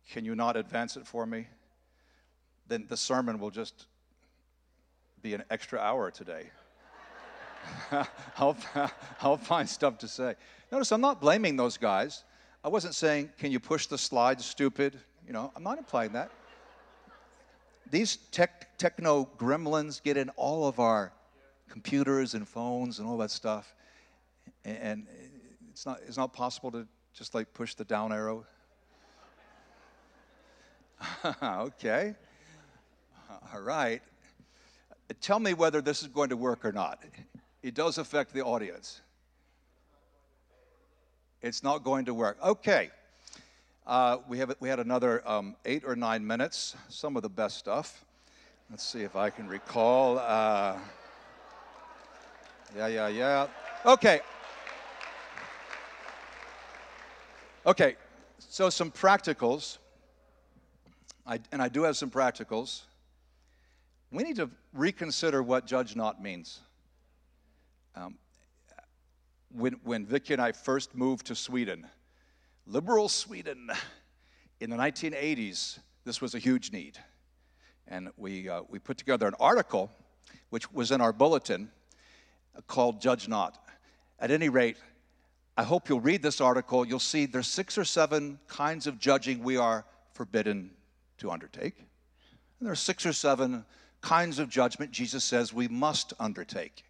Can 0.09 0.25
you 0.25 0.35
not 0.35 0.55
advance 0.55 0.97
it 0.97 1.05
for 1.05 1.25
me? 1.25 1.47
Then 2.67 2.85
the 2.89 2.97
sermon 2.97 3.39
will 3.39 3.51
just 3.51 3.85
be 5.21 5.33
an 5.33 5.43
extra 5.49 5.79
hour 5.79 6.09
today. 6.11 6.49
I'll, 8.37 8.57
I'll 9.21 9.37
find 9.37 9.67
stuff 9.67 9.97
to 9.99 10.07
say. 10.07 10.35
Notice 10.71 10.91
I'm 10.91 11.01
not 11.01 11.21
blaming 11.21 11.55
those 11.55 11.77
guys. 11.77 12.23
I 12.63 12.69
wasn't 12.69 12.95
saying, 12.95 13.29
can 13.37 13.51
you 13.51 13.59
push 13.59 13.85
the 13.87 13.97
slides, 13.97 14.45
stupid? 14.45 14.99
You 15.27 15.33
know, 15.33 15.51
I'm 15.55 15.63
not 15.63 15.77
implying 15.77 16.13
that. 16.13 16.31
These 17.91 18.17
tech, 18.31 18.77
techno 18.77 19.29
gremlins 19.37 20.01
get 20.01 20.17
in 20.17 20.29
all 20.29 20.67
of 20.67 20.79
our 20.79 21.11
computers 21.69 22.33
and 22.33 22.47
phones 22.47 22.99
and 22.99 23.07
all 23.07 23.17
that 23.17 23.31
stuff. 23.31 23.75
And 24.63 25.07
it's 25.71 25.85
not, 25.85 25.99
it's 26.07 26.17
not 26.17 26.33
possible 26.33 26.71
to 26.71 26.87
just 27.13 27.35
like 27.35 27.53
push 27.53 27.75
the 27.75 27.85
down 27.85 28.11
arrow. 28.11 28.45
okay. 31.43 32.15
All 33.53 33.61
right. 33.61 34.01
Tell 35.21 35.39
me 35.39 35.53
whether 35.53 35.81
this 35.81 36.01
is 36.01 36.07
going 36.07 36.29
to 36.29 36.37
work 36.37 36.65
or 36.65 36.71
not. 36.71 37.03
It 37.61 37.73
does 37.73 37.97
affect 37.97 38.33
the 38.33 38.41
audience. 38.41 39.01
It's 41.41 41.63
not 41.63 41.83
going 41.83 42.05
to 42.05 42.13
work. 42.13 42.37
Okay. 42.43 42.89
Uh, 43.85 44.17
we, 44.27 44.39
have, 44.39 44.55
we 44.59 44.67
had 44.67 44.79
another 44.79 45.21
um, 45.29 45.55
eight 45.65 45.83
or 45.85 45.95
nine 45.95 46.25
minutes, 46.25 46.75
some 46.89 47.15
of 47.15 47.21
the 47.21 47.29
best 47.29 47.57
stuff. 47.57 48.03
Let's 48.71 48.83
see 48.83 49.01
if 49.01 49.15
I 49.15 49.29
can 49.29 49.47
recall. 49.47 50.17
Uh, 50.17 50.77
yeah, 52.75 52.87
yeah, 52.87 53.07
yeah. 53.07 53.47
Okay. 53.85 54.19
Okay, 57.65 57.95
so 58.37 58.69
some 58.69 58.91
practicals. 58.91 59.77
I, 61.25 61.39
and 61.51 61.61
I 61.61 61.69
do 61.69 61.83
have 61.83 61.97
some 61.97 62.11
practicals. 62.11 62.81
We 64.11 64.23
need 64.23 64.35
to 64.35 64.49
reconsider 64.73 65.41
what 65.41 65.65
judge 65.65 65.95
not 65.95 66.21
means. 66.21 66.59
Um, 67.95 68.15
when, 69.51 69.73
when 69.83 70.05
Vicky 70.05 70.33
and 70.33 70.41
I 70.41 70.51
first 70.51 70.95
moved 70.95 71.27
to 71.27 71.35
Sweden, 71.35 71.87
liberal 72.67 73.09
Sweden, 73.09 73.69
in 74.59 74.69
the 74.69 74.75
1980s, 74.75 75.79
this 76.03 76.21
was 76.21 76.35
a 76.35 76.39
huge 76.39 76.71
need. 76.71 76.97
And 77.87 78.09
we, 78.17 78.49
uh, 78.49 78.61
we 78.69 78.79
put 78.79 78.97
together 78.97 79.27
an 79.27 79.35
article, 79.39 79.91
which 80.49 80.71
was 80.71 80.91
in 80.91 81.01
our 81.01 81.13
bulletin, 81.13 81.71
called 82.67 83.01
Judge 83.01 83.27
Not. 83.27 83.57
At 84.19 84.31
any 84.31 84.49
rate, 84.49 84.77
I 85.57 85.63
hope 85.63 85.87
you'll 85.87 86.01
read 86.01 86.21
this 86.21 86.41
article. 86.41 86.85
You'll 86.85 86.99
see 86.99 87.25
there's 87.25 87.47
six 87.47 87.77
or 87.77 87.85
seven 87.85 88.39
kinds 88.47 88.87
of 88.87 88.99
judging 88.99 89.43
we 89.43 89.57
are 89.57 89.85
forbidden 90.13 90.71
to 91.19 91.31
undertake. 91.31 91.77
And 92.59 92.67
there 92.67 92.71
are 92.71 92.75
six 92.75 93.05
or 93.05 93.13
seven 93.13 93.65
kinds 94.01 94.39
of 94.39 94.49
judgment 94.49 94.91
Jesus 94.91 95.23
says 95.23 95.53
we 95.53 95.67
must 95.67 96.13
undertake. 96.19 96.83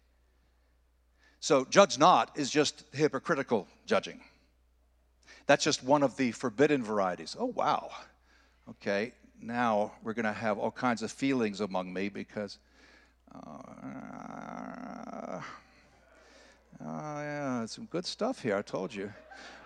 So, 1.40 1.64
judge 1.64 1.98
not 1.98 2.36
is 2.36 2.50
just 2.50 2.84
hypocritical 2.92 3.68
judging. 3.86 4.20
That's 5.46 5.62
just 5.62 5.84
one 5.84 6.02
of 6.02 6.16
the 6.16 6.32
forbidden 6.32 6.82
varieties. 6.82 7.36
Oh, 7.38 7.46
wow. 7.46 7.90
Okay, 8.68 9.12
now 9.40 9.92
we're 10.02 10.14
going 10.14 10.24
to 10.24 10.32
have 10.32 10.58
all 10.58 10.72
kinds 10.72 11.02
of 11.02 11.12
feelings 11.12 11.60
among 11.60 11.92
me 11.92 12.08
because. 12.08 12.58
Uh, 13.44 13.66
Oh, 16.88 17.20
yeah, 17.20 17.66
some 17.66 17.86
good 17.86 18.04
stuff 18.04 18.40
here, 18.42 18.56
I 18.56 18.62
told 18.62 18.94
you. 18.94 19.12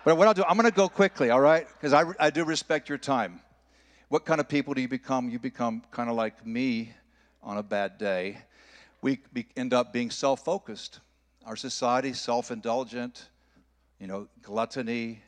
But 0.05 0.17
what 0.17 0.27
I'll 0.27 0.33
do, 0.33 0.43
I'm 0.47 0.55
going 0.57 0.69
to 0.69 0.75
go 0.75 0.87
quickly, 0.87 1.29
all 1.29 1.41
right? 1.41 1.67
Because 1.67 1.93
I, 1.93 2.03
I 2.19 2.29
do 2.29 2.45
respect 2.45 2.89
your 2.89 2.97
time. 2.97 3.41
What 4.09 4.25
kind 4.25 4.39
of 4.39 4.47
people 4.47 4.73
do 4.73 4.81
you 4.81 4.87
become? 4.87 5.29
You 5.29 5.37
become 5.37 5.83
kind 5.91 6.09
of 6.09 6.15
like 6.15 6.45
me 6.45 6.93
on 7.43 7.57
a 7.57 7.63
bad 7.63 7.97
day. 7.97 8.37
We 9.01 9.19
be, 9.33 9.45
end 9.55 9.73
up 9.73 9.93
being 9.93 10.09
self 10.09 10.43
focused. 10.43 10.99
Our 11.45 11.55
society, 11.55 12.13
self 12.13 12.49
indulgent, 12.49 13.29
you 13.99 14.07
know, 14.07 14.27
gluttony. 14.41 15.21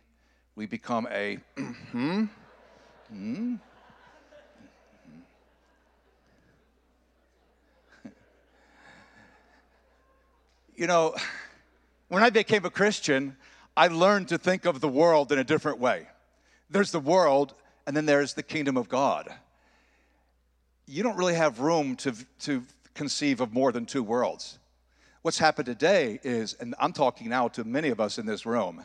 We 0.55 0.65
become 0.65 1.07
a, 1.11 1.37
hmm, 1.91 2.25
hmm. 3.09 3.55
You 10.75 10.87
know, 10.87 11.15
when 12.07 12.23
I 12.23 12.29
became 12.29 12.65
a 12.65 12.69
Christian, 12.69 13.37
I 13.75 13.87
learned 13.87 14.29
to 14.29 14.37
think 14.37 14.65
of 14.65 14.81
the 14.81 14.87
world 14.87 15.31
in 15.31 15.39
a 15.39 15.43
different 15.43 15.79
way. 15.79 16.07
There's 16.69 16.91
the 16.91 16.99
world, 16.99 17.53
and 17.85 17.95
then 17.95 18.05
there's 18.05 18.33
the 18.33 18.43
kingdom 18.43 18.77
of 18.77 18.89
God. 18.89 19.33
You 20.85 21.03
don't 21.03 21.17
really 21.17 21.35
have 21.35 21.59
room 21.59 21.95
to, 21.97 22.13
to 22.41 22.63
conceive 22.93 23.41
of 23.41 23.53
more 23.53 23.71
than 23.71 23.85
two 23.85 24.03
worlds. 24.03 24.59
What's 25.21 25.37
happened 25.37 25.65
today 25.65 26.19
is, 26.23 26.55
and 26.59 26.75
I'm 26.79 26.93
talking 26.93 27.29
now 27.29 27.47
to 27.49 27.63
many 27.63 27.89
of 27.89 27.99
us 27.99 28.17
in 28.17 28.25
this 28.25 28.45
room, 28.45 28.83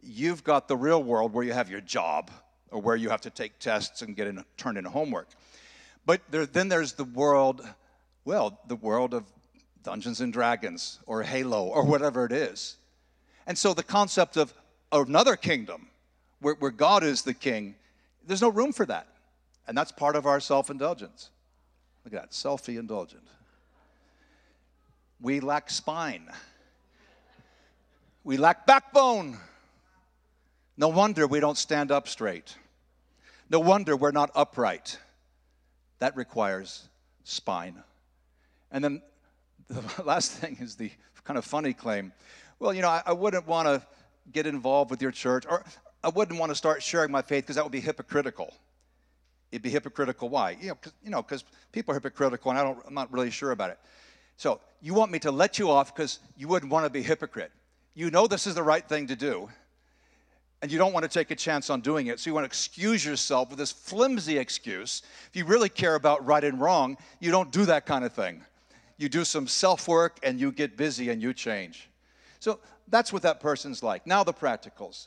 you've 0.00 0.44
got 0.44 0.68
the 0.68 0.76
real 0.76 1.02
world 1.02 1.32
where 1.32 1.44
you 1.44 1.52
have 1.52 1.70
your 1.70 1.80
job 1.80 2.30
or 2.70 2.80
where 2.80 2.96
you 2.96 3.08
have 3.08 3.22
to 3.22 3.30
take 3.30 3.58
tests 3.58 4.02
and 4.02 4.14
get 4.14 4.26
in, 4.26 4.44
turn 4.56 4.76
in 4.76 4.84
homework. 4.84 5.28
But 6.06 6.20
there, 6.30 6.46
then 6.46 6.68
there's 6.68 6.92
the 6.92 7.04
world, 7.04 7.66
well, 8.24 8.60
the 8.68 8.76
world 8.76 9.14
of 9.14 9.24
Dungeons 9.82 10.20
and 10.20 10.32
Dragons 10.32 10.98
or 11.06 11.22
Halo 11.22 11.64
or 11.66 11.84
whatever 11.84 12.24
it 12.24 12.32
is. 12.32 12.76
And 13.46 13.56
so 13.56 13.72
the 13.74 13.82
concept 13.82 14.36
of 14.36 14.52
another 14.92 15.36
kingdom 15.36 15.88
where, 16.40 16.54
where 16.54 16.70
God 16.70 17.02
is 17.02 17.22
the 17.22 17.34
king, 17.34 17.74
there's 18.26 18.42
no 18.42 18.50
room 18.50 18.72
for 18.72 18.86
that. 18.86 19.06
And 19.66 19.76
that's 19.76 19.92
part 19.92 20.16
of 20.16 20.26
our 20.26 20.40
self 20.40 20.70
indulgence. 20.70 21.30
Look 22.04 22.14
at 22.14 22.22
that, 22.22 22.30
selfie 22.30 22.78
indulgent. 22.78 23.26
We 25.20 25.40
lack 25.40 25.68
spine, 25.70 26.28
we 28.24 28.36
lack 28.36 28.66
backbone. 28.66 29.38
No 30.76 30.88
wonder 30.88 31.26
we 31.26 31.40
don't 31.40 31.58
stand 31.58 31.90
up 31.90 32.06
straight. 32.06 32.54
No 33.50 33.58
wonder 33.58 33.96
we're 33.96 34.12
not 34.12 34.30
upright. 34.34 34.98
That 35.98 36.16
requires 36.16 36.88
spine. 37.24 37.82
And 38.70 38.84
then 38.84 39.02
the 39.68 40.02
last 40.04 40.32
thing 40.32 40.56
is 40.60 40.76
the 40.76 40.90
kind 41.24 41.38
of 41.38 41.44
funny 41.44 41.72
claim. 41.72 42.12
Well, 42.58 42.72
you 42.74 42.82
know, 42.82 42.88
I, 42.88 43.02
I 43.06 43.12
wouldn't 43.12 43.46
want 43.46 43.68
to 43.68 43.86
get 44.32 44.46
involved 44.46 44.90
with 44.90 45.00
your 45.00 45.10
church, 45.10 45.44
or 45.48 45.64
I 46.02 46.08
wouldn't 46.08 46.38
want 46.38 46.50
to 46.50 46.56
start 46.56 46.82
sharing 46.82 47.10
my 47.10 47.22
faith 47.22 47.44
because 47.44 47.56
that 47.56 47.64
would 47.64 47.72
be 47.72 47.80
hypocritical. 47.80 48.54
It'd 49.52 49.62
be 49.62 49.70
hypocritical. 49.70 50.28
Why? 50.28 50.56
You 50.60 50.68
know, 50.68 50.74
cause, 50.74 50.92
you 51.02 51.10
know, 51.10 51.22
because 51.22 51.44
people 51.72 51.92
are 51.92 51.94
hypocritical, 51.94 52.50
and 52.50 52.58
I 52.58 52.64
don't, 52.64 52.78
I'm 52.86 52.94
not 52.94 53.12
really 53.12 53.30
sure 53.30 53.52
about 53.52 53.70
it. 53.70 53.78
So 54.36 54.60
you 54.80 54.94
want 54.94 55.10
me 55.10 55.18
to 55.20 55.30
let 55.30 55.58
you 55.58 55.70
off 55.70 55.94
because 55.94 56.20
you 56.36 56.48
wouldn't 56.48 56.70
want 56.70 56.84
to 56.84 56.90
be 56.90 57.02
hypocrite. 57.02 57.50
You 57.94 58.10
know 58.10 58.26
this 58.26 58.46
is 58.46 58.54
the 58.54 58.62
right 58.62 58.86
thing 58.86 59.08
to 59.08 59.16
do, 59.16 59.48
and 60.62 60.70
you 60.70 60.78
don't 60.78 60.92
want 60.92 61.04
to 61.04 61.08
take 61.08 61.30
a 61.30 61.36
chance 61.36 61.70
on 61.70 61.80
doing 61.80 62.06
it. 62.06 62.20
So 62.20 62.30
you 62.30 62.34
want 62.34 62.44
to 62.44 62.48
excuse 62.48 63.04
yourself 63.04 63.50
with 63.50 63.58
this 63.58 63.72
flimsy 63.72 64.38
excuse. 64.38 65.02
If 65.28 65.36
you 65.36 65.44
really 65.44 65.68
care 65.68 65.94
about 65.94 66.24
right 66.24 66.44
and 66.44 66.60
wrong, 66.60 66.96
you 67.18 67.30
don't 67.30 67.50
do 67.50 67.64
that 67.66 67.86
kind 67.86 68.04
of 68.04 68.12
thing 68.12 68.44
you 68.98 69.08
do 69.08 69.24
some 69.24 69.46
self 69.46 69.88
work, 69.88 70.18
and 70.22 70.38
you 70.38 70.52
get 70.52 70.76
busy 70.76 71.08
and 71.08 71.22
you 71.22 71.32
change. 71.32 71.88
So 72.40 72.58
that's 72.88 73.12
what 73.12 73.22
that 73.22 73.40
person's 73.40 73.82
like. 73.82 74.06
Now, 74.06 74.24
the 74.24 74.34
practicals. 74.34 75.06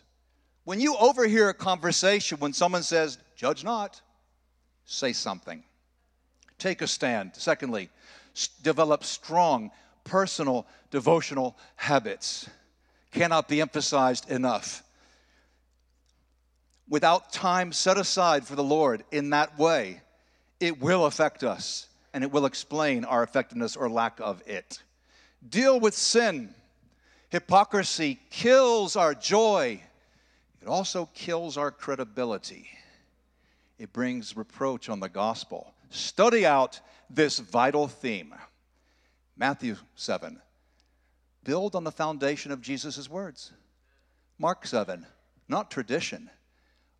When 0.63 0.79
you 0.79 0.95
overhear 0.95 1.49
a 1.49 1.53
conversation, 1.53 2.39
when 2.39 2.53
someone 2.53 2.83
says, 2.83 3.17
judge 3.35 3.63
not, 3.63 4.01
say 4.85 5.11
something. 5.13 5.63
Take 6.57 6.81
a 6.81 6.87
stand. 6.87 7.31
Secondly, 7.33 7.89
develop 8.61 9.03
strong 9.03 9.71
personal 10.03 10.67
devotional 10.89 11.57
habits. 11.75 12.49
Cannot 13.11 13.47
be 13.47 13.59
emphasized 13.59 14.29
enough. 14.29 14.83
Without 16.87 17.33
time 17.33 17.71
set 17.71 17.97
aside 17.97 18.45
for 18.45 18.55
the 18.55 18.63
Lord 18.63 19.03
in 19.11 19.31
that 19.31 19.57
way, 19.57 20.01
it 20.59 20.79
will 20.79 21.05
affect 21.05 21.43
us 21.43 21.87
and 22.13 22.23
it 22.23 22.31
will 22.31 22.45
explain 22.45 23.05
our 23.05 23.23
effectiveness 23.23 23.75
or 23.75 23.89
lack 23.89 24.19
of 24.19 24.41
it. 24.45 24.81
Deal 25.47 25.79
with 25.79 25.95
sin. 25.95 26.53
Hypocrisy 27.29 28.19
kills 28.29 28.95
our 28.95 29.13
joy, 29.13 29.81
it 30.61 30.67
also 30.67 31.09
kills 31.13 31.57
our 31.57 31.71
credibility. 31.71 32.67
It 33.79 33.93
brings 33.93 34.37
reproach 34.37 34.89
on 34.89 34.99
the 34.99 35.09
gospel. 35.09 35.73
study 35.89 36.45
out 36.45 36.79
this 37.09 37.39
vital 37.39 37.87
theme. 37.87 38.35
Matthew 39.35 39.75
7, 39.95 40.39
build 41.43 41.75
on 41.75 41.83
the 41.83 41.91
foundation 41.91 42.51
of 42.51 42.61
Jesus' 42.61 43.09
words. 43.09 43.51
Mark 44.37 44.67
7, 44.67 45.05
not 45.47 45.71
tradition. 45.71 46.29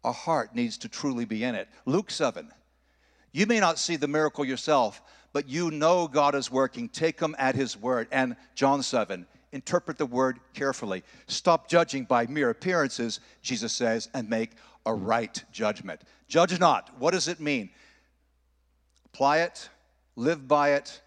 Our 0.04 0.14
heart 0.14 0.56
needs 0.56 0.78
to 0.80 0.90
truly 0.90 1.26
be 1.26 1.44
in 1.44 1.54
it. 1.54 1.70
Luke 1.86 2.10
7, 2.10 2.52
you 3.32 3.46
may 3.46 3.60
not 3.60 3.80
see 3.80 3.96
the 3.96 4.08
miracle 4.08 4.46
yourself, 4.46 5.02
but 5.34 5.48
you 5.48 5.72
know 5.72 6.08
God 6.08 6.36
is 6.36 6.52
working. 6.52 6.90
Take 6.90 7.20
him 7.20 7.36
at 7.40 7.56
his 7.56 7.78
word. 7.78 8.08
And 8.12 8.36
John 8.56 8.84
7, 8.84 9.26
interpret 9.52 9.98
the 9.98 10.06
word 10.06 10.40
carefully. 10.54 11.04
Stop 11.28 11.70
judging 11.70 12.06
by 12.06 12.26
mere 12.28 12.50
appearances, 12.50 13.20
Jesus 13.42 13.74
says, 13.74 14.10
and 14.14 14.30
make 14.30 14.52
a 14.86 14.94
right 14.94 15.44
judgment. 15.52 16.02
Judge 16.28 16.60
not. 16.60 16.90
What 17.00 17.12
does 17.12 17.28
it 17.28 17.40
mean? 17.40 17.70
Apply 19.14 19.40
it, 19.40 19.70
live 20.16 20.48
by 20.48 20.74
it. 20.74 21.02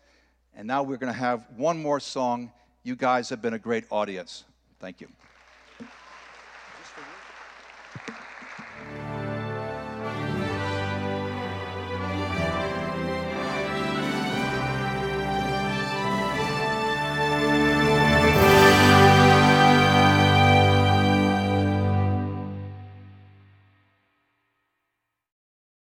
And 0.54 0.68
now 0.68 0.82
we're 0.82 0.98
going 0.98 1.12
to 1.12 1.18
have 1.18 1.46
one 1.56 1.80
more 1.80 2.00
song. 2.00 2.52
You 2.82 2.96
guys 2.96 3.30
have 3.30 3.42
been 3.42 3.54
a 3.54 3.58
great 3.58 3.84
audience. 3.90 4.44
Thank 4.78 5.00
you. 5.00 5.08